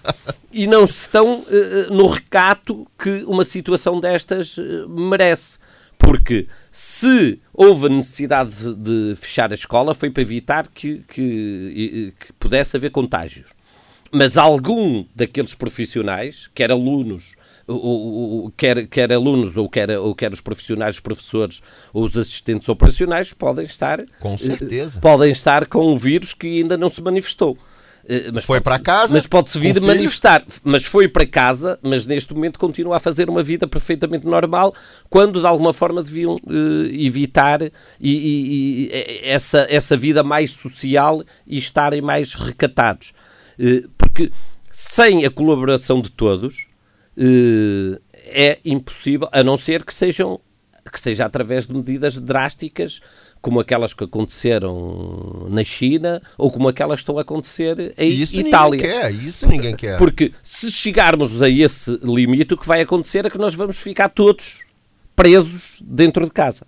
[0.53, 5.59] e não estão eh, no recato que uma situação destas eh, merece.
[5.99, 8.75] Porque se houve a necessidade de,
[9.13, 13.51] de fechar a escola foi para evitar que, que, que pudesse haver contágios.
[14.11, 17.35] Mas algum daqueles profissionais, quer alunos,
[17.67, 22.05] ou, ou- ou- quer, quer alunos ou quer, ou quer os profissionais, os professores ou
[22.05, 25.01] os assistentes operacionais, podem estar Com certeza.
[25.01, 27.57] podem estar com um vírus que ainda não se manifestou.
[28.09, 30.45] Eh, Mas Foi para casa, Mas pode-se vir manifestar.
[30.65, 34.75] Mas foi para casa, mas neste momento continua a fazer uma vida perfeitamente normal,
[35.09, 41.23] quando de alguma forma deviam eh, evitar e, e- e essa, essa vida mais social
[41.47, 43.13] e estarem mais recatados.
[43.57, 44.33] Eh, porque
[44.73, 46.72] sem a colaboração de todos eh,
[47.17, 50.41] é impossível, a não ser que sejam
[50.91, 53.01] que seja através de medidas drásticas,
[53.41, 58.39] como aquelas que aconteceram na China ou como aquelas que estão a acontecer em Isso
[58.41, 58.81] Itália.
[58.83, 59.97] ninguém quer, isso ninguém quer.
[59.97, 64.09] Porque se chegarmos a esse limite, o que vai acontecer é que nós vamos ficar
[64.09, 64.61] todos
[65.15, 66.67] presos dentro de casa.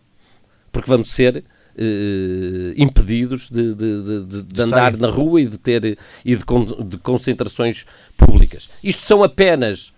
[0.71, 1.45] Porque vamos ser
[1.77, 6.65] eh, impedidos de, de- de- de- andar na rua e de ter e de, con-
[6.87, 7.85] de concentrações
[8.17, 8.69] públicas.
[8.83, 9.94] Isto são apenas, eh,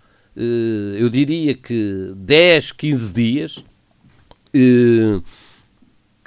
[0.99, 3.63] eu diria que 10, 15 dias
[4.53, 5.19] eh,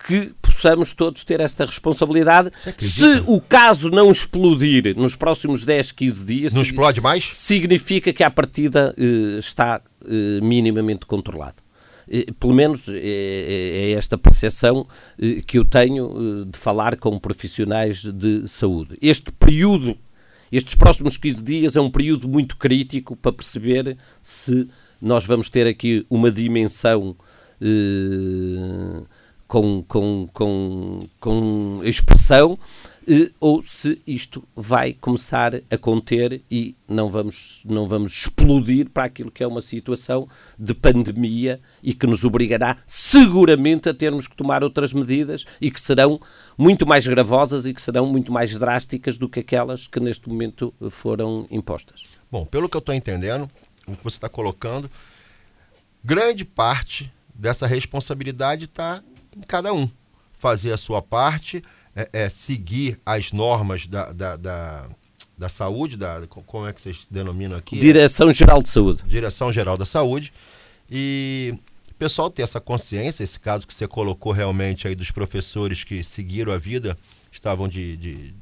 [0.06, 2.50] que possamos todos ter esta responsabilidade.
[2.78, 7.24] Se o caso não explodir nos próximos 10, 15 dias, Não explode mais?
[7.32, 11.56] significa que a partida eh, está eh, minimamente controlado.
[12.12, 14.86] eh, pelo menos é, é- é esta percepção
[15.18, 18.96] eh, que eu tenho eh, de falar com profissionais de saúde.
[19.02, 19.96] Este período,
[20.52, 24.68] estes próximos 15 dias, é um período muito crítico para perceber se
[25.00, 27.16] nós vamos ter aqui uma dimensão
[27.60, 29.02] eh,
[29.46, 32.58] com, com, com, com expressão
[33.40, 39.30] ou se isto vai começar a conter e não vamos, não vamos explodir para aquilo
[39.30, 40.28] que é uma situação
[40.58, 45.80] de pandemia e que nos obrigará seguramente a termos que tomar outras medidas e que
[45.80, 46.20] serão
[46.56, 50.72] muito mais gravosas e que serão muito mais drásticas do que aquelas que neste momento
[50.90, 52.02] foram impostas.
[52.30, 53.50] Bom, pelo que eu estou entendendo,
[53.86, 54.90] o que você está colocando,
[56.04, 59.02] grande parte dessa responsabilidade está
[59.36, 59.88] em cada um.
[60.38, 61.62] Fazer a sua parte,
[61.94, 64.86] é, é, seguir as normas da, da, da,
[65.36, 67.78] da saúde, da, co- como é que vocês denominam aqui?
[67.78, 69.02] Direção-Geral de Saúde.
[69.06, 70.32] Direção Geral da Saúde.
[70.90, 71.54] E
[71.90, 76.02] o pessoal ter essa consciência, esse caso que você colocou realmente aí dos professores que
[76.02, 76.96] seguiram a vida,
[77.30, 78.34] estavam de, de,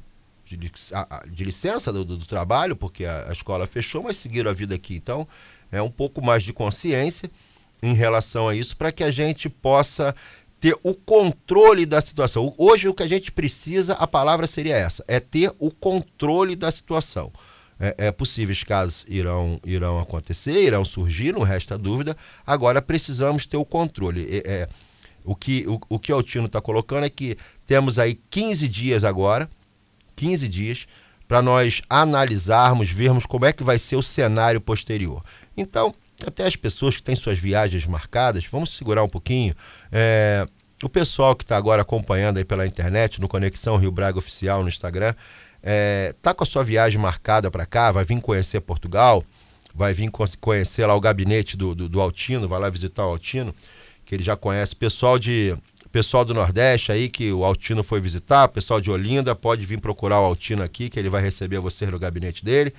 [0.45, 0.71] de, de-
[1.31, 4.75] de licença do, do- do trabalho, porque a, a escola fechou, mas seguiram a vida
[4.75, 4.95] aqui.
[4.95, 5.27] Então,
[5.71, 7.29] é um pouco mais de consciência
[7.81, 10.13] em relação a isso, para que a gente possa
[10.59, 12.53] ter o controle da situação.
[12.57, 16.69] Hoje, o que a gente precisa, a palavra seria essa: é ter o controle da
[16.69, 17.31] situação.
[17.81, 22.15] É, é, possíveis casos irão, irão acontecer, irão surgir, não resta dúvida.
[22.45, 24.27] Agora precisamos ter o controle.
[24.29, 24.69] É, é,
[25.23, 29.49] o, que, o, o que está colocando é que temos aí 15 dias agora,
[30.17, 30.87] 15 dias,
[31.25, 35.23] para nós analisarmos, vermos como é que vai ser o cenário posterior.
[35.55, 35.95] Então,
[36.27, 39.53] até as pessoas que têm suas viagens marcadas, vamos segurar um pouquinho.
[39.91, 40.47] É,
[40.83, 44.69] o pessoal que está agora acompanhando aí pela internet, no Conexão Rio Braga Oficial no
[44.69, 45.13] Instagram,
[45.61, 49.23] é, tá com a sua viagem marcada para cá, vai vir conhecer Portugal,
[49.73, 53.09] vai vir co- conhecer lá o gabinete do, do, do Altino, vai lá visitar o
[53.09, 53.53] Altino,
[54.05, 54.75] que ele já conhece.
[54.75, 55.55] Pessoal de
[55.91, 60.21] pessoal do Nordeste aí que o Altino foi visitar, pessoal de Olinda, pode vir procurar
[60.21, 62.73] o Altino aqui, que ele vai receber vocês no gabinete dele.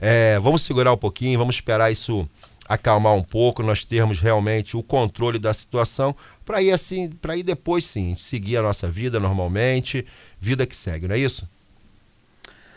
[0.00, 2.28] É, vamos segurar um pouquinho, vamos esperar isso
[2.68, 6.14] acalmar um pouco, nós termos realmente o controle da situação,
[6.44, 10.04] para ir assim, para ir depois sim, seguir a nossa vida normalmente,
[10.38, 11.48] vida que segue, não é isso?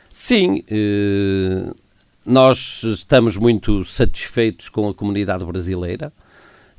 [0.09, 1.73] Sim, eh,
[2.25, 6.11] nós estamos muito satisfeitos com a comunidade brasileira.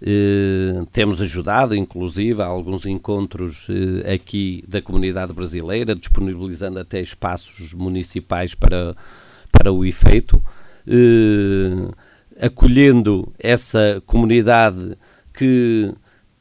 [0.00, 7.72] Eh, temos ajudado, inclusive, a alguns encontros eh, aqui da comunidade brasileira, disponibilizando até espaços
[7.72, 8.94] municipais para,
[9.50, 10.42] para o efeito,
[12.42, 14.98] acolhendo essa comunidade
[15.32, 15.94] que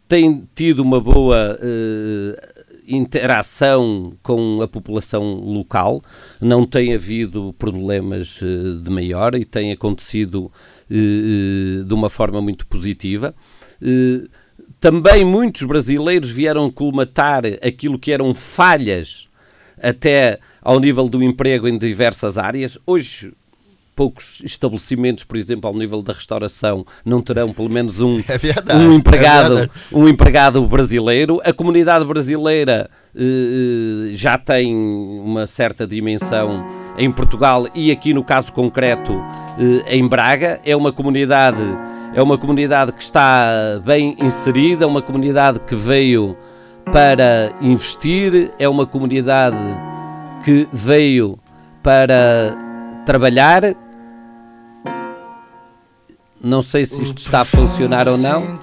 [0.07, 6.01] tem tido uma boa eh, interação com a população local,
[6.41, 10.51] não tem havido problemas eh, de maior e tem acontecido
[10.89, 13.35] eh, de uma forma muito positiva.
[14.79, 19.27] Também muitos brasileiros vieram colmatar aquilo que eram falhas
[19.81, 22.77] até ao nível do emprego em diversas áreas.
[22.85, 23.33] Hoje,
[24.01, 28.83] poucos estabelecimentos, por exemplo, ao nível da restauração, não terão pelo menos um, É verdade,
[28.83, 29.71] um é empregado, verdade.
[29.93, 31.39] um empregado brasileiro.
[31.45, 36.65] A comunidade brasileira eh, já tem uma certa dimensão
[36.97, 39.13] em Portugal e aqui no caso concreto
[39.59, 40.59] eh, em Braga.
[40.65, 41.61] É uma comunidade,
[42.15, 46.35] é uma comunidade que está bem inserida, uma comunidade que veio
[46.91, 49.57] para investir, é uma comunidade
[50.43, 51.37] que veio
[51.83, 52.57] para
[53.05, 53.75] trabalhar.
[56.43, 58.59] Não sei se isto está a funcionar ou não.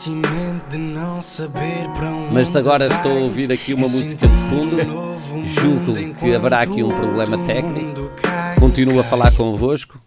[2.33, 4.77] Mas agora estou a ouvir aqui uma música de fundo.
[5.45, 8.11] Julgo que haverá aqui um problema técnico.
[8.59, 10.01] Continuo a falar convosco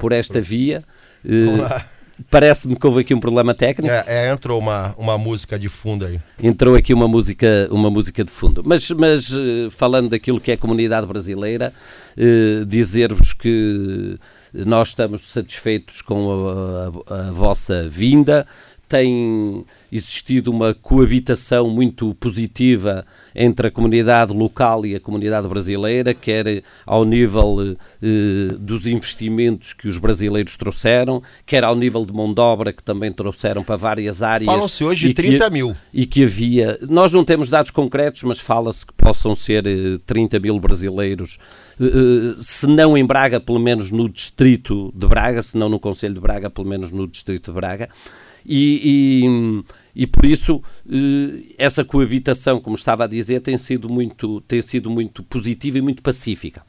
[0.00, 0.82] por esta via.
[1.24, 1.98] Eh.
[2.30, 3.94] Parece-me que houve aqui um problema técnico.
[3.94, 6.20] É, é, entrou uma, uma música de fundo aí.
[6.42, 8.62] Entrou aqui uma música, uma música de fundo.
[8.66, 11.72] Mas, mas eh, falando daquilo que é a comunidade brasileira,
[12.16, 14.18] eh, dizer-vos que
[14.52, 16.48] nós estamos satisfeitos com
[17.08, 18.46] a, a- a vossa vinda.
[18.88, 26.62] Tem existido uma coabitação muito positiva entre a comunidade local e a comunidade brasileira, quer
[26.86, 32.40] ao nível eh, dos investimentos que os brasileiros trouxeram, quer ao nível de mão de
[32.40, 34.46] obra que também trouxeram para várias áreas.
[34.50, 35.74] Falam-se hoje de e que- 30 mil.
[35.92, 36.78] e que havia.
[36.88, 41.38] Nós não temos dados concretos, mas fala-se que possam ser eh, 30 mil brasileiros,
[41.80, 45.78] eh, eh, se não em Braga, pelo menos no distrito de Braga, se não no
[45.80, 47.88] Conselho de Braga, pelo menos no distrito de Braga.
[48.48, 48.80] E,
[49.24, 54.62] e, e por isso eh, essa coabitação, como estava a dizer, tem sido muito, tem
[54.62, 56.62] sido muito positiva e muito pacífica.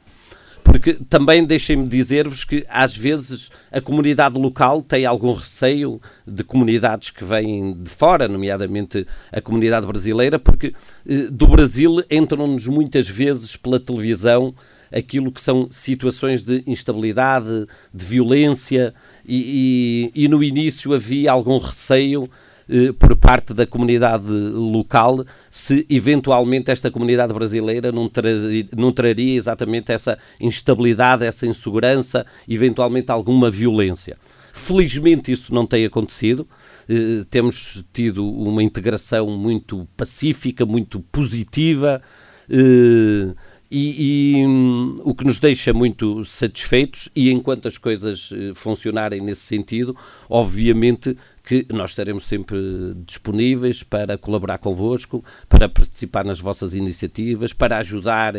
[0.62, 7.08] porque também deixem-me dizer-vos que às vezes a comunidade local tem algum receio de comunidades
[7.08, 10.74] que vêm de fora, nomeadamente a comunidade brasileira, porque
[11.08, 14.54] eh, do Brasil entram-nos muitas vezes pela televisão
[14.92, 18.94] aquilo que são situações de instabilidade, de violência,
[19.26, 22.28] e, e, e no início havia algum receio
[22.72, 29.36] eh, por parte da comunidade local se eventualmente esta comunidade brasileira não, traria, não traria
[29.36, 34.16] exatamente essa instabilidade, essa insegurança, eventualmente alguma violência.
[34.52, 36.46] Felizmente isso não tem acontecido.
[36.88, 42.00] Eh, temos tido uma integração muito pacífica, muito positiva.
[42.48, 43.34] Eh,
[43.70, 49.20] e, e hum, o que nos deixa muito satisfeitos, e enquanto as coisas eh, funcionarem
[49.20, 49.96] nesse sentido,
[50.28, 52.58] obviamente que nós estaremos sempre
[53.06, 58.34] disponíveis para colaborar convosco, para participar nas vossas iniciativas, para ajudar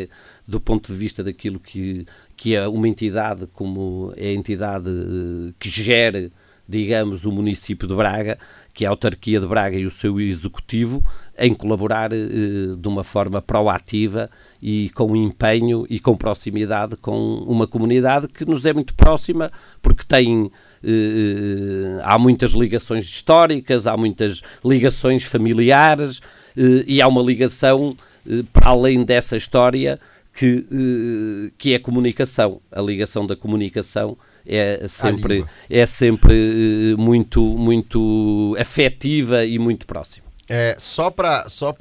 [0.45, 2.05] do ponto de vista daquilo que,
[2.35, 6.31] que é uma entidade como é a entidade eh, que gere
[6.71, 8.37] digamos, o município de Braga,
[8.73, 11.03] que é a autarquia de Braga e o seu executivo,
[11.37, 14.29] em colaborar eh, de uma forma proativa
[14.61, 19.51] e com empenho e com proximidade com uma comunidade que nos é muito próxima,
[19.81, 20.49] porque tem
[20.83, 26.21] eh, há muitas ligações históricas, há muitas ligações familiares
[26.57, 27.95] eh, e há uma ligação
[28.27, 29.99] eh, para além dessa história
[30.33, 36.95] que, eh, que é a comunicação, a ligação da comunicação é sempre, é sempre eh,
[36.95, 40.25] muito, muito afetiva e muito próxima.
[40.47, 41.73] É, só para só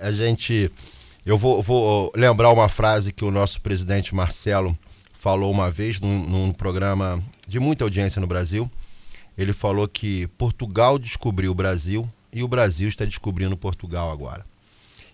[0.00, 0.70] a gente.
[1.24, 4.78] Eu vou, vou lembrar uma frase que o nosso presidente Marcelo
[5.12, 8.70] falou uma vez num, num programa de muita audiência no Brasil.
[9.36, 14.44] Ele falou que Portugal descobriu o Brasil e o Brasil está descobrindo Portugal agora.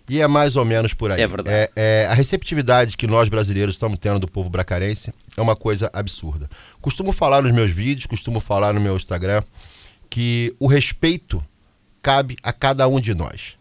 [0.09, 1.21] E é mais ou menos por aí.
[1.21, 1.55] É verdade.
[1.55, 5.89] É, é, a receptividade que nós brasileiros estamos tendo do povo bracarense é uma coisa
[5.93, 6.49] absurda.
[6.81, 9.43] Costumo falar nos meus vídeos, costumo falar no meu Instagram,
[10.09, 11.43] que o respeito
[12.01, 13.55] cabe a cada um de nós.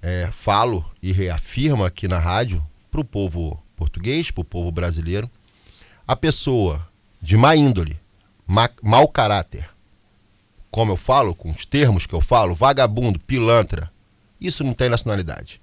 [0.00, 5.28] É, falo e reafirmo aqui na rádio para o povo português, para o povo brasileiro,
[6.06, 6.86] a pessoa
[7.20, 7.98] de má índole,
[8.46, 9.68] má, mau caráter,
[10.70, 13.90] como eu falo, com os termos que eu falo, vagabundo, pilantra,
[14.40, 15.60] isso não tem nacionalidade.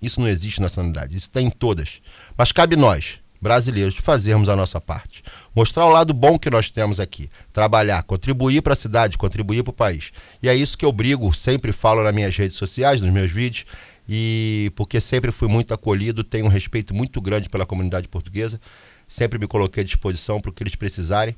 [0.00, 2.00] Isso não existe nacionalidade, isso tem em todas.
[2.36, 5.22] Mas cabe nós, brasileiros, fazermos a nossa parte.
[5.54, 7.30] Mostrar o lado bom que nós temos aqui.
[7.52, 10.12] Trabalhar, contribuir para a cidade, contribuir para o país.
[10.42, 13.64] E é isso que eu brigo, sempre falo nas minhas redes sociais, nos meus vídeos,
[14.08, 18.60] e porque sempre fui muito acolhido, tenho um respeito muito grande pela comunidade portuguesa.
[19.06, 21.34] Sempre me coloquei à disposição para o que eles precisarem.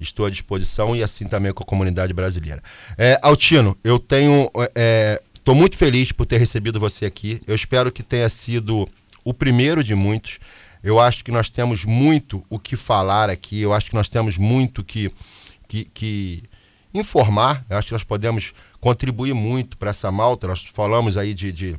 [0.00, 2.62] Estou à disposição e assim também com a comunidade brasileira.
[2.96, 7.40] É, Altino, eu tenho é, Estou muito feliz por ter recebido você aqui.
[7.46, 8.86] Eu espero que tenha sido
[9.24, 10.38] o primeiro de muitos.
[10.84, 13.58] Eu acho que nós temos muito o que falar aqui.
[13.58, 15.10] Eu acho que nós temos muito que,
[15.66, 16.42] que, que
[16.92, 17.64] informar.
[17.70, 20.46] Eu acho que nós podemos contribuir muito para essa malta.
[20.46, 21.76] Nós falamos aí de, de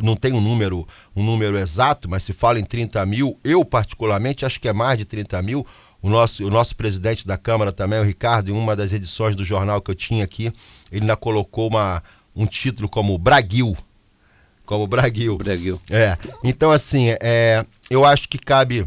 [0.00, 4.46] não tem um número, um número exato, mas se fala em 30 mil, eu particularmente
[4.46, 5.66] acho que é mais de 30 mil.
[6.00, 9.44] O nosso, o nosso presidente da Câmara também, o Ricardo, em uma das edições do
[9.44, 10.52] jornal que eu tinha aqui,
[10.90, 12.02] ele ainda colocou uma,
[12.34, 13.76] um título como Braguil.
[14.64, 15.36] Como Braguil.
[15.36, 15.80] Braguil.
[15.90, 16.16] É.
[16.44, 18.86] Então, assim, é, eu acho que cabe.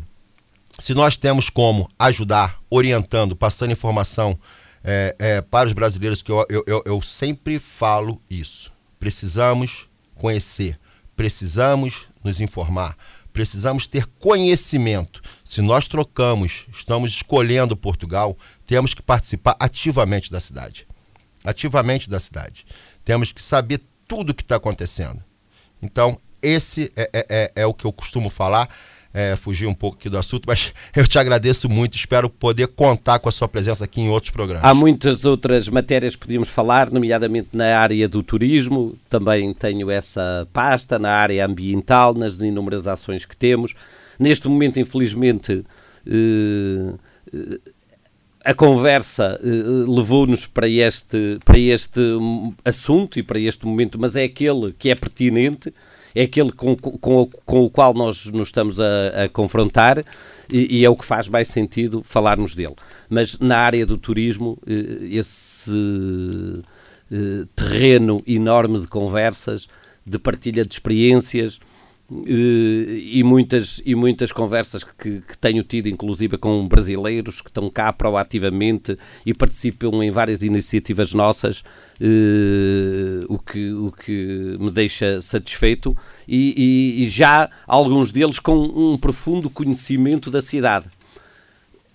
[0.80, 4.40] Se nós temos como ajudar, orientando, passando informação
[4.84, 8.72] é, é, para os brasileiros, que eu, eu, eu, eu sempre falo isso.
[9.00, 10.80] Precisamos conhecer,
[11.16, 12.98] precisamos nos informar,
[13.32, 15.22] precisamos ter conhecimento.
[15.46, 20.88] Se nós trocamos, estamos escolhendo Portugal, temos que participar ativamente da cidade.
[21.44, 22.66] Ativamente da cidade.
[23.04, 25.24] Temos que saber tudo o que está acontecendo.
[25.82, 28.70] Então, esse é, é, é, é, o que eu costumo falar.
[29.16, 31.96] É, fugir um pouco aqui do assunto, mas eu te agradeço muito.
[31.96, 34.64] Espero poder contar com a sua presença aqui em outros programas.
[34.64, 38.98] Há muitas outras matérias que podíamos falar, nomeadamente na área do turismo.
[39.08, 43.76] Também tenho essa pasta, na área ambiental, nas inúmeras ações que temos.
[44.18, 45.64] Neste momento, infelizmente.
[46.08, 46.94] Eh,
[48.44, 52.02] a conversa uh, levou-nos para este, para este
[52.66, 55.74] assunto e para este momento, mas é aquele que é pertinente,
[56.14, 60.04] é aquele com, com, com o qual nós nos estamos a, a confrontar
[60.52, 62.76] e, e, é o que faz mais sentido falarmos dele.
[63.10, 69.68] Mas na área do turismo, uh, esse uh, terreno enorme de conversas,
[70.06, 71.60] de partilha de experiências,
[72.26, 77.92] e muitas, e muitas conversas que, que tenho tido, inclusive com brasileiros que estão cá
[77.92, 81.64] proativamente e participam em várias iniciativas nossas,
[82.00, 85.96] eh, o, que, o que me deixa satisfeito,
[86.28, 90.88] e, e, e já alguns deles com um profundo conhecimento da cidade.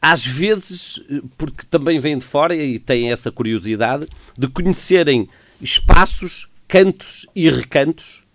[0.00, 1.00] Às vezes,
[1.36, 4.06] porque também vêm de fora e têm essa curiosidade,
[4.36, 5.28] de conhecerem
[5.60, 8.27] espaços, cantos e recantos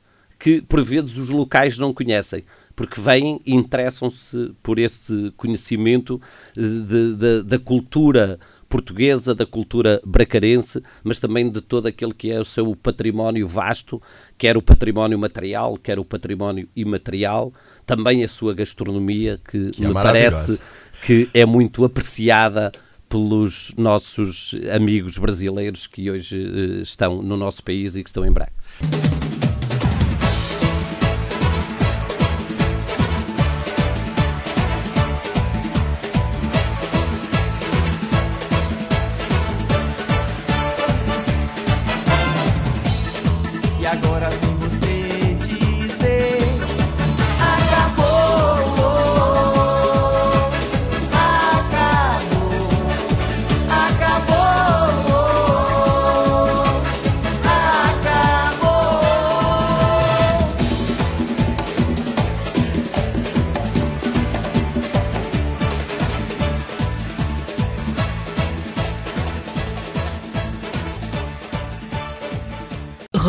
[0.44, 2.44] que por vezes os locais não conhecem,
[2.76, 6.20] porque vêm e interessam-se por este conhecimento
[6.58, 8.38] eh, de, de, da cultura
[8.68, 14.02] portuguesa, da cultura bracarense, mas também de todo aquele que é o seu património vasto,
[14.38, 17.54] quer o património material, quer o património imaterial,
[17.86, 20.60] também a sua gastronomia, que, que é me parece
[21.06, 22.70] que é muito apreciada
[23.08, 28.32] pelos nossos amigos brasileiros que hoje uh, estão no nosso país e que estão em
[28.34, 28.52] Braga.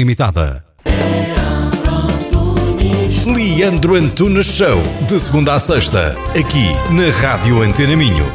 [0.00, 0.64] Limitada.
[3.26, 8.32] Leandro Antunes Show, de segunda a sexta, aqui na Rádio Antena Minho.